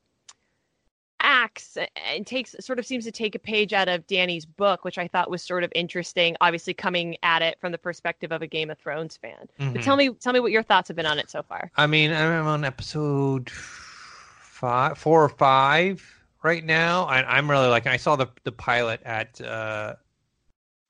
acts 1.21 1.76
and 2.13 2.28
takes 2.28 2.56
sort 2.60 2.78
of 2.78 2.86
seems 2.86 3.06
to 3.06 3.12
take 3.12 3.34
a 3.34 3.39
page 3.39 3.73
out 3.73 3.88
of 3.88 4.06
Danny's 4.06 4.45
book, 4.45 4.84
which 4.84 5.00
I 5.00 5.08
thought 5.08 5.32
was 5.32 5.41
sort 5.41 5.63
of 5.63 5.71
interesting. 5.73 6.36
Obviously, 6.39 6.76
coming 6.76 7.17
at 7.23 7.41
it 7.41 7.58
from 7.60 7.71
the 7.71 7.80
perspective 7.80 8.32
of 8.32 8.43
a 8.43 8.47
Game 8.47 8.69
of 8.69 8.78
Thrones 8.78 9.17
fan. 9.17 9.47
Mhm. 9.60 9.73
But 9.73 9.82
tell 9.82 9.95
me, 9.95 10.10
tell 10.10 10.34
me 10.34 10.39
what 10.39 10.52
your 10.52 10.63
thoughts 10.63 10.88
have 10.89 10.97
been 10.97 11.08
on 11.08 11.17
it 11.17 11.32
so 11.32 11.41
far. 11.41 11.71
I 11.78 11.88
mean, 11.88 12.12
I'm 12.12 12.45
on 12.45 12.63
episode 12.63 13.50
five, 13.50 15.00
four 15.00 15.23
or 15.23 15.30
five 15.30 16.16
right 16.43 16.63
now. 16.63 17.06
I, 17.06 17.38
I'm 17.38 17.50
really 17.50 17.67
liking. 17.67 17.91
I 17.91 17.97
saw 17.97 18.15
the 18.15 18.28
the 18.43 18.52
pilot 18.52 19.02
at 19.04 19.39
uh, 19.41 19.95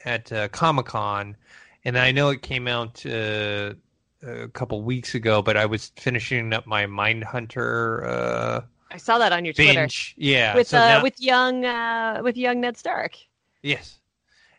at 0.06 0.32
uh, 0.32 0.48
Comic 0.50 0.88
Con, 0.88 1.36
and 1.86 1.98
I 1.98 2.12
know 2.12 2.30
it 2.30 2.42
came 2.42 2.68
out 2.68 3.06
uh, 3.06 3.74
a 4.24 4.48
couple 4.50 4.82
weeks 4.82 5.16
ago. 5.16 5.42
But 5.42 5.58
I 5.58 5.66
was 5.66 5.92
finishing 5.98 6.54
up 6.54 6.68
my 6.68 6.86
Mindhunter 6.86 8.08
uh, 8.08 8.62
I 8.92 8.98
saw 8.98 9.18
that 9.18 9.34
on 9.34 9.46
your 9.46 9.54
Twitter. 9.54 9.88
Yeah, 10.16 10.56
with 10.56 10.68
so 10.68 10.78
uh, 10.78 10.82
now- 10.82 11.04
with 11.04 11.20
young 11.20 11.66
uh, 11.66 12.22
with 12.24 12.38
young 12.38 12.62
Ned 12.62 12.78
Stark. 12.78 13.18
Yes. 13.62 14.00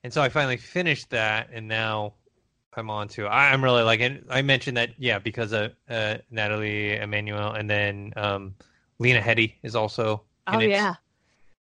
And 0.05 0.13
so 0.13 0.23
I 0.23 0.29
finally 0.29 0.57
finished 0.57 1.11
that, 1.11 1.49
and 1.53 1.67
now 1.67 2.15
I'm 2.75 2.89
on 2.89 3.09
to. 3.09 3.27
I, 3.27 3.51
I'm 3.51 3.65
really 3.65 3.83
liking. 3.83 4.25
I 4.31 4.43
mentioned 4.43 4.77
that, 4.77 4.91
yeah, 4.97 5.19
because 5.19 5.53
of 5.53 5.73
uh, 5.89 6.19
Nathalie 6.31 6.97
Emmanuel, 6.97 7.53
and 7.53 7.69
then 7.69 8.13
um, 8.17 8.55
Lena 8.99 9.21
Headey 9.21 9.55
is 9.63 9.75
also. 9.75 10.23
Oh 10.49 10.61
yeah, 10.61 10.95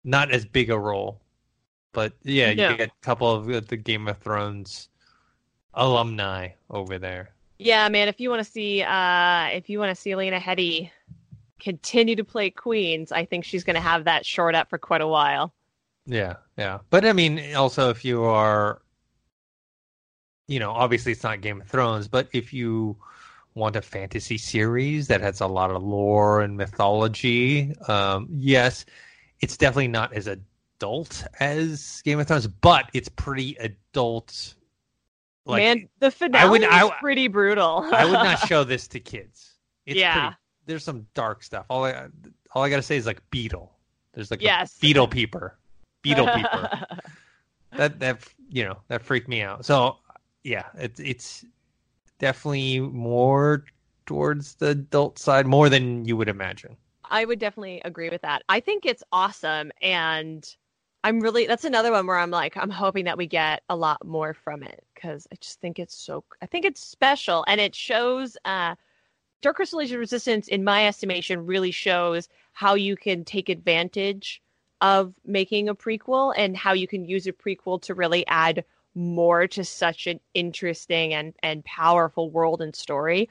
Not 0.04 0.30
as 0.30 0.44
big 0.44 0.70
a 0.70 0.78
role, 0.78 1.20
but 1.92 2.12
yeah, 2.22 2.50
you 2.50 2.56
No. 2.56 2.76
get 2.76 2.88
a 2.88 2.92
couple 3.04 3.30
of 3.30 3.46
the- 3.46 3.60
the 3.60 3.76
Game 3.76 4.06
of 4.08 4.18
Thrones 4.18 4.88
alumni 5.74 6.50
over 6.70 6.98
there. 6.98 7.30
yeah, 7.58 7.88
man. 7.88 8.06
If 8.08 8.20
you 8.20 8.30
want 8.30 8.44
to 8.44 8.50
see, 8.50 8.82
uh, 8.82 9.46
if 9.52 9.68
you 9.70 9.78
want 9.78 9.94
to 9.94 10.00
see 10.00 10.14
Lena 10.14 10.38
Headey 10.38 10.90
continue 11.58 12.14
to 12.16 12.24
play 12.24 12.50
queens, 12.50 13.12
I 13.12 13.24
think 13.24 13.44
she's 13.44 13.64
going 13.64 13.74
to 13.76 13.80
have 13.80 14.04
that 14.04 14.24
short 14.26 14.54
up 14.54 14.68
for 14.70 14.78
quite 14.78 15.00
a 15.00 15.06
while. 15.08 15.52
Yeah, 16.06 16.36
yeah. 16.56 16.78
But 16.90 17.04
I 17.06 17.12
mean, 17.12 17.54
also 17.56 17.90
if 17.90 18.04
you 18.04 18.22
are, 18.24 18.82
you 20.48 20.58
know, 20.60 20.70
obviously 20.70 21.12
it's 21.12 21.22
not 21.24 21.40
Game 21.40 21.60
of 21.62 21.66
Thrones, 21.68 22.08
but 22.08 22.28
if 22.32 22.52
you 22.52 22.96
want 23.56 23.74
a 23.74 23.82
fantasy 23.82 24.38
series 24.38 25.08
that 25.08 25.20
has 25.22 25.40
a 25.40 25.46
lot 25.46 25.70
of 25.72 25.82
lore 25.82 26.42
and 26.42 26.56
mythology, 26.56 27.74
um, 27.88 28.28
yes, 28.30 28.84
it's 29.40 29.56
definitely 29.56 29.88
not 29.88 30.12
as 30.12 30.26
adult 30.28 31.24
as 31.40 32.02
Game 32.04 32.20
of 32.20 32.28
Thrones, 32.28 32.46
but 32.46 32.88
it's 32.92 33.08
pretty 33.08 33.56
adult. 33.56 34.54
Like, 35.46 35.62
man, 35.62 35.88
the 36.00 36.10
finale 36.10 36.50
would- 36.50 36.64
I- 36.64 36.84
is 36.84 36.90
pretty 37.00 37.28
brutal. 37.28 37.88
I 37.92 38.04
would 38.04 38.12
not 38.12 38.38
show 38.48 38.62
this 38.62 38.86
to 38.88 39.00
kids. 39.00 39.54
It's 39.86 39.98
Yeah. 39.98 40.20
pretty. 40.28 40.36
There's 40.66 40.84
some 40.84 41.06
dark 41.14 41.42
stuff. 41.42 41.64
All 41.70 41.84
I 41.84 42.08
all 42.52 42.62
I 42.62 42.68
gotta 42.70 42.82
say 42.82 42.96
is 42.96 43.06
like 43.06 43.20
beetle. 43.30 43.72
There's 44.12 44.30
like 44.30 44.42
Yes. 44.42 44.76
beetle 44.78 45.06
peeper, 45.08 45.56
beetle 46.02 46.26
peeper. 46.26 46.86
that 47.76 48.00
that 48.00 48.22
you 48.50 48.64
know 48.64 48.78
that 48.88 49.02
freaked 49.02 49.28
me 49.28 49.42
out. 49.42 49.64
So 49.64 49.98
yeah, 50.42 50.64
it's 50.74 50.98
it's 50.98 51.44
definitely 52.18 52.80
more 52.80 53.64
towards 54.06 54.54
the 54.56 54.68
adult 54.68 55.18
side, 55.18 55.46
more 55.46 55.68
than 55.68 56.04
you 56.04 56.16
would 56.16 56.28
imagine. 56.28 56.76
I 57.04 57.24
would 57.24 57.38
definitely 57.38 57.82
agree 57.84 58.10
with 58.10 58.22
that. 58.22 58.42
I 58.48 58.60
think 58.60 58.84
it's 58.84 59.02
awesome 59.12 59.70
and 59.80 60.56
I'm 61.04 61.20
really 61.20 61.46
that's 61.46 61.64
another 61.64 61.92
one 61.92 62.06
where 62.06 62.18
I'm 62.18 62.30
like 62.32 62.56
I'm 62.56 62.70
hoping 62.70 63.04
that 63.04 63.18
we 63.18 63.26
get 63.26 63.62
a 63.68 63.76
lot 63.76 64.04
more 64.04 64.34
from 64.34 64.62
it 64.64 64.84
cuz 65.00 65.26
I 65.32 65.36
just 65.36 65.60
think 65.60 65.78
it's 65.78 65.94
so 65.96 66.24
I 66.42 66.46
think 66.46 66.64
it's 66.64 66.84
special 66.84 67.44
and 67.46 67.60
it 67.60 67.74
shows 67.74 68.36
uh 68.44 68.74
Dark 69.40 69.56
Crystal 69.56 69.78
Resistance 69.78 70.48
in 70.48 70.64
my 70.64 70.88
estimation 70.88 71.46
really 71.46 71.70
shows 71.70 72.28
how 72.52 72.74
you 72.74 72.96
can 72.96 73.24
take 73.24 73.48
advantage 73.48 74.42
of 74.80 75.14
making 75.24 75.68
a 75.68 75.74
prequel 75.74 76.34
and 76.36 76.56
how 76.56 76.72
you 76.72 76.88
can 76.88 77.04
use 77.04 77.26
a 77.26 77.32
prequel 77.32 77.80
to 77.82 77.94
really 77.94 78.26
add 78.26 78.64
more 78.96 79.46
to 79.46 79.64
such 79.64 80.06
an 80.08 80.18
interesting 80.34 81.14
and 81.14 81.34
and 81.42 81.64
powerful 81.64 82.30
world 82.30 82.60
and 82.60 82.74
story 82.74 83.30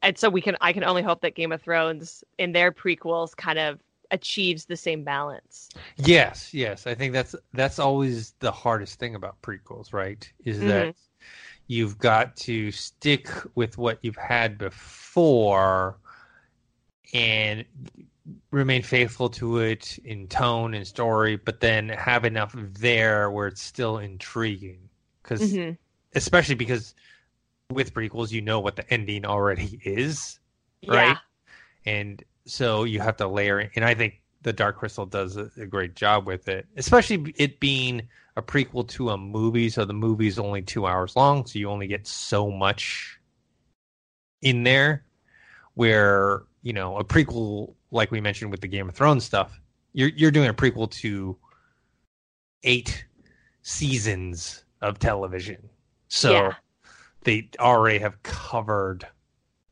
and 0.00 0.16
so 0.16 0.30
we 0.30 0.40
can 0.40 0.56
i 0.60 0.72
can 0.72 0.84
only 0.84 1.02
hope 1.02 1.20
that 1.20 1.34
game 1.34 1.52
of 1.52 1.60
thrones 1.60 2.24
in 2.38 2.52
their 2.52 2.72
prequels 2.72 3.36
kind 3.36 3.58
of 3.58 3.80
achieves 4.10 4.66
the 4.66 4.76
same 4.76 5.02
balance 5.04 5.70
Yes, 5.96 6.52
yes. 6.52 6.86
I 6.86 6.94
think 6.94 7.12
that's 7.12 7.34
that's 7.52 7.78
always 7.78 8.32
the 8.40 8.50
hardest 8.52 8.98
thing 8.98 9.14
about 9.14 9.40
prequels, 9.42 9.92
right? 9.92 10.30
Is 10.44 10.58
mm-hmm. 10.58 10.68
that 10.68 10.96
you've 11.66 11.98
got 11.98 12.36
to 12.36 12.70
stick 12.72 13.28
with 13.54 13.78
what 13.78 13.98
you've 14.02 14.16
had 14.16 14.58
before 14.58 15.98
and 17.14 17.64
remain 18.50 18.82
faithful 18.82 19.28
to 19.28 19.58
it 19.58 19.98
in 20.04 20.28
tone 20.28 20.74
and 20.74 20.86
story, 20.86 21.36
but 21.36 21.60
then 21.60 21.88
have 21.88 22.24
enough 22.24 22.54
there 22.56 23.30
where 23.30 23.46
it's 23.46 23.62
still 23.62 23.98
intriguing. 23.98 24.88
Because 25.22 25.40
Mhm. 25.40 25.78
especially 26.14 26.54
because 26.54 26.94
with 27.70 27.94
prequels, 27.94 28.30
you 28.32 28.42
know 28.42 28.60
what 28.60 28.76
the 28.76 28.92
ending 28.92 29.24
already 29.24 29.80
is, 29.84 30.40
right? 30.86 31.08
yeah 31.08 31.18
and 31.84 32.22
so 32.46 32.84
you 32.84 33.00
have 33.00 33.16
to 33.16 33.26
layer 33.26 33.60
in 33.60 33.70
and 33.76 33.84
i 33.84 33.94
think 33.94 34.20
the 34.42 34.52
dark 34.52 34.76
crystal 34.78 35.06
does 35.06 35.36
a, 35.36 35.50
a 35.58 35.66
great 35.66 35.94
job 35.94 36.26
with 36.26 36.48
it 36.48 36.66
especially 36.76 37.34
it 37.36 37.58
being 37.60 38.02
a 38.36 38.42
prequel 38.42 38.86
to 38.86 39.10
a 39.10 39.16
movie 39.16 39.68
so 39.68 39.84
the 39.84 39.92
movie's 39.92 40.38
only 40.38 40.62
two 40.62 40.86
hours 40.86 41.16
long 41.16 41.44
so 41.46 41.58
you 41.58 41.68
only 41.68 41.86
get 41.86 42.06
so 42.06 42.50
much 42.50 43.18
in 44.42 44.62
there 44.62 45.04
where 45.74 46.42
you 46.62 46.72
know 46.72 46.98
a 46.98 47.04
prequel 47.04 47.74
like 47.90 48.10
we 48.10 48.20
mentioned 48.20 48.50
with 48.50 48.60
the 48.60 48.68
game 48.68 48.88
of 48.88 48.94
thrones 48.94 49.24
stuff 49.24 49.60
you're 49.92 50.10
you're 50.10 50.30
doing 50.30 50.48
a 50.48 50.54
prequel 50.54 50.90
to 50.90 51.36
eight 52.64 53.04
seasons 53.62 54.61
of 54.82 54.98
television 54.98 55.68
so 56.08 56.32
Yeah. 56.32 56.54
they 57.24 57.48
already 57.58 57.98
have 58.00 58.22
covered 58.22 59.06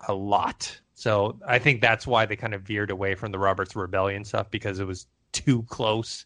a 0.09 0.15
lot. 0.15 0.81
So 0.95 1.39
I 1.47 1.59
think 1.59 1.81
that's 1.83 2.07
why 2.07 2.25
they 2.27 2.37
kind 2.37 2.55
of 2.55 2.63
veered 2.63 2.91
away 2.91 3.15
from 3.15 3.33
the 3.33 3.39
Roberts 3.39 3.77
Rebellion 3.77 4.25
stuff 4.25 4.51
because 4.51 4.81
it 4.81 4.87
was 4.87 5.07
too 5.33 5.63
close 5.65 6.25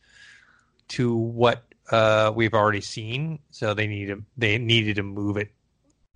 to 0.88 1.14
what 1.16 1.64
uh, 1.90 2.33
we've 2.35 2.55
already 2.55 2.81
seen. 2.81 3.38
So 3.51 3.75
they 3.75 3.87
needed 3.88 4.25
they 4.37 4.59
needed 4.59 4.97
to 4.97 5.03
move 5.03 5.37
it 5.37 5.51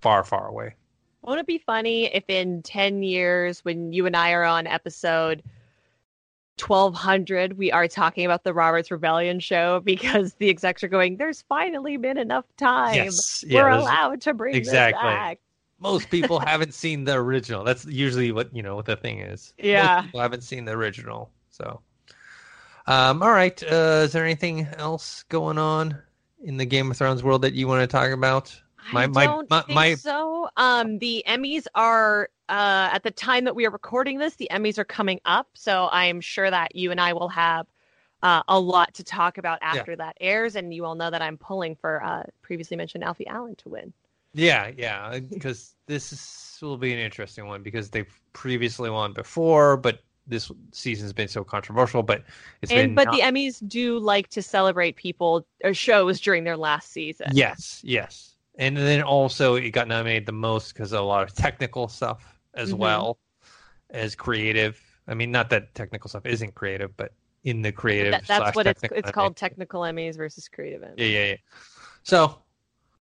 far, 0.00 0.22
far 0.24 0.46
away. 0.46 0.74
won't 1.22 1.40
it 1.40 1.46
be 1.46 1.58
funny 1.58 2.04
if 2.06 2.24
in 2.28 2.62
10 2.62 3.02
years 3.02 3.64
when 3.64 3.92
you 3.92 4.06
and 4.06 4.16
i 4.16 4.30
are 4.32 4.44
on 4.44 4.66
episode 4.68 5.42
1200 6.60 7.56
we 7.58 7.70
are 7.72 7.88
talking 7.88 8.24
about 8.24 8.44
the 8.44 8.52
roberts 8.52 8.90
rebellion 8.90 9.40
show 9.40 9.80
because 9.84 10.34
the 10.34 10.48
execs 10.48 10.82
are 10.82 10.88
going 10.88 11.16
there's 11.16 11.42
finally 11.42 11.96
been 11.96 12.18
enough 12.18 12.44
time 12.56 12.94
Yes, 12.94 13.44
yeah, 13.46 13.62
we're 13.62 13.70
allowed 13.70 14.20
to 14.22 14.34
bring 14.34 14.54
exactly. 14.54 15.02
this 15.02 15.16
back 15.16 15.38
Most 15.80 16.10
people 16.10 16.38
haven't 16.46 16.74
seen 16.74 17.04
the 17.04 17.14
original. 17.14 17.64
That's 17.64 17.84
usually 17.86 18.32
what 18.32 18.54
you 18.54 18.62
know 18.62 18.74
what 18.74 18.86
the 18.86 18.96
thing 18.96 19.20
is. 19.20 19.54
Yeah. 19.58 19.96
Most 19.96 20.04
people 20.06 20.20
haven't 20.20 20.42
seen 20.42 20.64
the 20.64 20.72
original. 20.72 21.30
So, 21.50 21.80
um, 22.86 23.22
all 23.22 23.30
right. 23.30 23.62
Uh, 23.62 24.02
is 24.04 24.12
there 24.12 24.24
anything 24.24 24.66
else 24.76 25.22
going 25.28 25.58
on 25.58 25.96
in 26.42 26.56
the 26.56 26.66
Game 26.66 26.90
of 26.90 26.96
Thrones 26.96 27.22
world 27.22 27.42
that 27.42 27.54
you 27.54 27.68
want 27.68 27.82
to 27.82 27.86
talk 27.86 28.10
about? 28.10 28.60
My- 28.92 29.02
I 29.04 29.26
don't 29.26 29.50
my- 29.50 29.62
think 29.62 29.74
my- 29.74 29.94
so. 29.94 30.48
Um, 30.56 30.98
the 30.98 31.24
Emmys 31.26 31.66
are 31.74 32.30
uh, 32.48 32.90
at 32.92 33.02
the 33.02 33.10
time 33.10 33.44
that 33.44 33.54
we 33.54 33.66
are 33.66 33.70
recording 33.70 34.18
this. 34.18 34.36
The 34.36 34.48
Emmys 34.50 34.78
are 34.78 34.84
coming 34.84 35.20
up, 35.24 35.48
so 35.54 35.88
I'm 35.92 36.20
sure 36.20 36.50
that 36.50 36.74
you 36.74 36.90
and 36.90 37.00
I 37.00 37.12
will 37.12 37.28
have 37.28 37.66
uh, 38.22 38.42
a 38.48 38.58
lot 38.58 38.94
to 38.94 39.04
talk 39.04 39.38
about 39.38 39.58
after 39.62 39.94
that 39.96 40.16
airs. 40.20 40.56
And 40.56 40.72
you 40.72 40.84
all 40.84 40.94
know 40.94 41.10
that 41.10 41.22
I'm 41.22 41.36
pulling 41.36 41.76
for 41.76 42.02
uh, 42.02 42.22
previously 42.42 42.76
mentioned 42.76 43.04
Alfie 43.04 43.26
Allen 43.26 43.54
to 43.56 43.68
win. 43.68 43.92
Yeah, 44.34 44.70
yeah, 44.76 45.18
because 45.18 45.74
this 45.86 46.12
is, 46.12 46.58
will 46.60 46.76
be 46.76 46.92
an 46.92 46.98
interesting 46.98 47.46
one 47.46 47.62
because 47.62 47.90
they've 47.90 48.20
previously 48.32 48.90
won 48.90 49.12
before, 49.12 49.76
but 49.76 50.00
this 50.26 50.50
season's 50.72 51.12
been 51.12 51.28
so 51.28 51.42
controversial. 51.42 52.02
But 52.02 52.24
it's 52.62 52.70
and 52.70 52.88
been 52.88 52.94
but 52.94 53.04
not- 53.06 53.14
the 53.14 53.20
Emmys 53.20 53.66
do 53.66 53.98
like 53.98 54.28
to 54.30 54.42
celebrate 54.42 54.96
people 54.96 55.46
or 55.64 55.74
shows 55.74 56.20
during 56.20 56.44
their 56.44 56.56
last 56.56 56.92
season. 56.92 57.30
Yes, 57.32 57.80
yes. 57.84 58.36
And 58.58 58.76
then 58.76 59.02
also 59.02 59.54
it 59.54 59.70
got 59.70 59.88
nominated 59.88 60.26
the 60.26 60.32
most 60.32 60.74
because 60.74 60.92
of 60.92 61.00
a 61.00 61.02
lot 61.02 61.22
of 61.22 61.34
technical 61.34 61.88
stuff 61.88 62.38
as 62.54 62.72
Mhm. 62.72 62.78
well 62.78 63.18
as 63.90 64.14
creative. 64.14 64.80
I 65.06 65.14
mean, 65.14 65.30
not 65.30 65.50
that 65.50 65.74
technical 65.74 66.08
stuff 66.08 66.26
isn't 66.26 66.54
creative, 66.54 66.96
but 66.96 67.12
in 67.44 67.62
the 67.62 67.72
creative. 67.72 68.12
That, 68.12 68.24
that's 68.26 68.56
what 68.56 68.66
it's 68.66 68.82
it's 68.82 69.10
called 69.10 69.36
technical 69.36 69.82
Emmys 69.82 70.16
versus 70.16 70.48
creative 70.48 70.82
Emmys. 70.82 70.94
Yeah, 70.98 71.06
yeah, 71.06 71.24
yeah. 71.26 71.36
So 72.02 72.42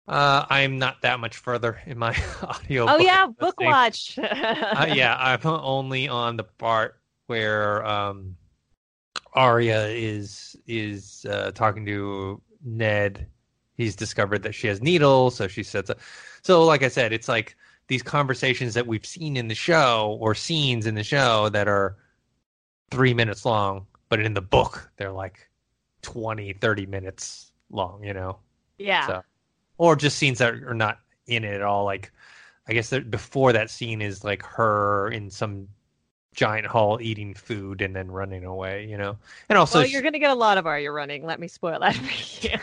Uh, 0.08 0.46
I'm 0.50 0.80
not 0.80 1.02
that 1.04 1.20
much 1.20 1.38
further 1.38 1.80
in 1.86 1.98
my 1.98 2.16
audio. 2.44 2.88
Oh 2.88 2.98
yeah, 2.98 3.28
book 3.28 3.60
watch. 3.62 4.20
uh, 4.22 4.88
yeah, 4.90 5.16
I'm 5.18 5.40
only 5.46 6.08
on 6.10 6.36
the 6.38 6.44
part 6.44 7.00
where 7.28 7.86
um, 7.86 8.36
Arya 9.34 9.88
is 9.88 10.56
is 10.68 11.26
uh, 11.30 11.52
talking 11.52 11.86
to 11.86 12.42
Ned. 12.64 13.28
He's 13.82 13.96
discovered 13.96 14.44
that 14.44 14.56
she 14.56 14.68
has 14.68 14.82
needles, 14.82 15.36
so 15.36 15.48
she 15.48 15.64
sets 15.64 15.90
up. 15.90 16.00
So, 16.42 16.64
like 16.66 16.84
I 16.84 16.88
said, 16.88 17.14
it's 17.14 17.28
like 17.28 17.56
these 17.88 18.04
conversations 18.04 18.74
that 18.76 18.88
we've 18.88 19.06
seen 19.06 19.38
in 19.38 19.48
the 19.48 19.56
show 19.56 20.18
or 20.22 20.36
scenes 20.36 20.86
in 20.86 20.96
the 20.96 21.04
show 21.04 21.50
that 21.50 21.68
are 21.68 21.98
three 22.90 23.14
minutes 23.14 23.46
long, 23.46 23.88
but 24.10 24.20
in 24.20 24.34
the 24.34 24.42
book 24.42 24.92
they're 24.98 25.12
like 25.12 25.50
20, 26.04 26.54
30 26.54 26.86
minutes 26.86 27.52
long. 27.70 28.04
You 28.04 28.14
know. 28.14 28.40
yeah. 28.78 29.08
So, 29.08 29.24
or 29.78 29.96
just 29.96 30.18
scenes 30.18 30.38
that 30.40 30.54
are 30.54 30.74
not 30.74 31.00
in 31.28 31.44
it 31.44 31.56
at 31.56 31.62
all. 31.62 31.86
Like, 31.86 32.12
I 32.68 32.74
guess 32.74 32.90
that 32.92 33.10
before 33.10 33.54
that 33.54 33.70
scene 33.70 34.02
is 34.02 34.24
like 34.24 34.44
her 34.44 35.10
in 35.10 35.30
some 35.30 35.68
giant 36.34 36.66
hall 36.66 37.00
eating 37.02 37.34
food 37.34 37.82
and 37.82 37.96
then 37.96 38.10
running 38.10 38.46
away, 38.46 38.86
you 38.86 38.98
know. 38.98 39.18
And 39.50 39.58
also, 39.58 39.80
well, 39.80 39.88
you're 39.88 40.02
going 40.02 40.14
to 40.14 40.20
get 40.20 40.32
a 40.32 40.36
lot 40.36 40.58
of 40.58 40.66
Are 40.66 40.80
You 40.80 40.92
Running? 40.92 41.26
Let 41.26 41.40
me 41.40 41.48
spoil 41.48 41.80
that 41.80 41.96
for 41.96 42.48
you. 42.48 42.58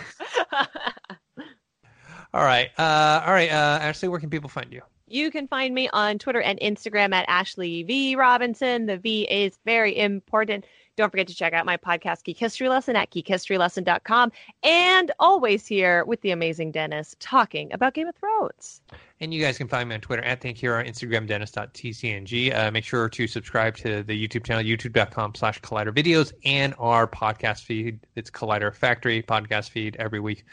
All 2.34 2.44
right, 2.44 2.70
uh, 2.78 3.22
all 3.26 3.32
right, 3.32 3.50
uh, 3.50 3.78
Ashley, 3.80 4.08
where 4.08 4.20
can 4.20 4.30
people 4.30 4.48
find 4.48 4.72
you? 4.72 4.82
you 5.10 5.30
can 5.30 5.48
find 5.48 5.74
me 5.74 5.88
on 5.92 6.18
Twitter 6.18 6.40
and 6.40 6.58
Instagram 6.60 7.14
at 7.14 7.24
Ashley 7.28 7.82
V 7.82 8.16
Robinson. 8.16 8.86
The 8.86 8.98
V 8.98 9.22
is 9.22 9.58
very 9.64 9.96
important. 9.96 10.66
Don't 10.96 11.10
forget 11.10 11.28
to 11.28 11.34
check 11.34 11.52
out 11.52 11.64
my 11.64 11.76
podcast, 11.76 12.24
Geek 12.24 12.38
History 12.38 12.68
Lesson, 12.68 12.96
at 12.96 13.12
geekhistorylesson.com. 13.12 14.32
And 14.64 15.12
always 15.20 15.64
here 15.64 16.04
with 16.04 16.20
the 16.22 16.32
amazing 16.32 16.72
Dennis 16.72 17.14
talking 17.20 17.72
about 17.72 17.94
Game 17.94 18.08
of 18.08 18.16
Thrones. 18.16 18.80
And 19.20 19.32
you 19.32 19.40
guys 19.40 19.56
can 19.56 19.68
find 19.68 19.88
me 19.88 19.94
on 19.94 20.00
Twitter 20.00 20.24
at 20.24 20.40
ThankHero, 20.40 20.84
Instagram, 20.88 21.28
Dennis.tcng. 21.28 22.54
Uh, 22.54 22.70
make 22.72 22.84
sure 22.84 23.08
to 23.08 23.26
subscribe 23.28 23.76
to 23.76 24.02
the 24.02 24.28
YouTube 24.28 24.44
channel, 24.44 24.64
youtube.com 24.64 25.36
slash 25.36 25.60
Collider 25.60 25.94
Videos, 25.94 26.32
and 26.44 26.74
our 26.78 27.06
podcast 27.06 27.62
feed. 27.62 28.00
It's 28.16 28.30
Collider 28.30 28.74
Factory 28.74 29.22
podcast 29.22 29.70
feed 29.70 29.94
every 30.00 30.18
week 30.18 30.44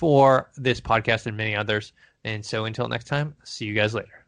for 0.00 0.50
this 0.56 0.80
podcast 0.80 1.26
and 1.26 1.36
many 1.36 1.54
others. 1.54 1.92
And 2.24 2.42
so 2.42 2.64
until 2.64 2.88
next 2.88 3.06
time, 3.06 3.36
see 3.44 3.66
you 3.66 3.74
guys 3.74 3.92
later. 3.94 4.24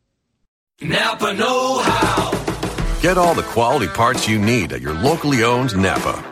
Napa 0.83 1.33
Know 1.33 1.81
How. 1.83 3.01
Get 3.01 3.17
all 3.17 3.35
the 3.35 3.43
quality 3.43 3.89
parts 3.89 4.29
you 4.29 4.39
need 4.39 4.75
at 4.75 4.83
your 4.83 4.93
locally 4.93 5.43
owned 5.45 5.75
Napa. 5.75 6.32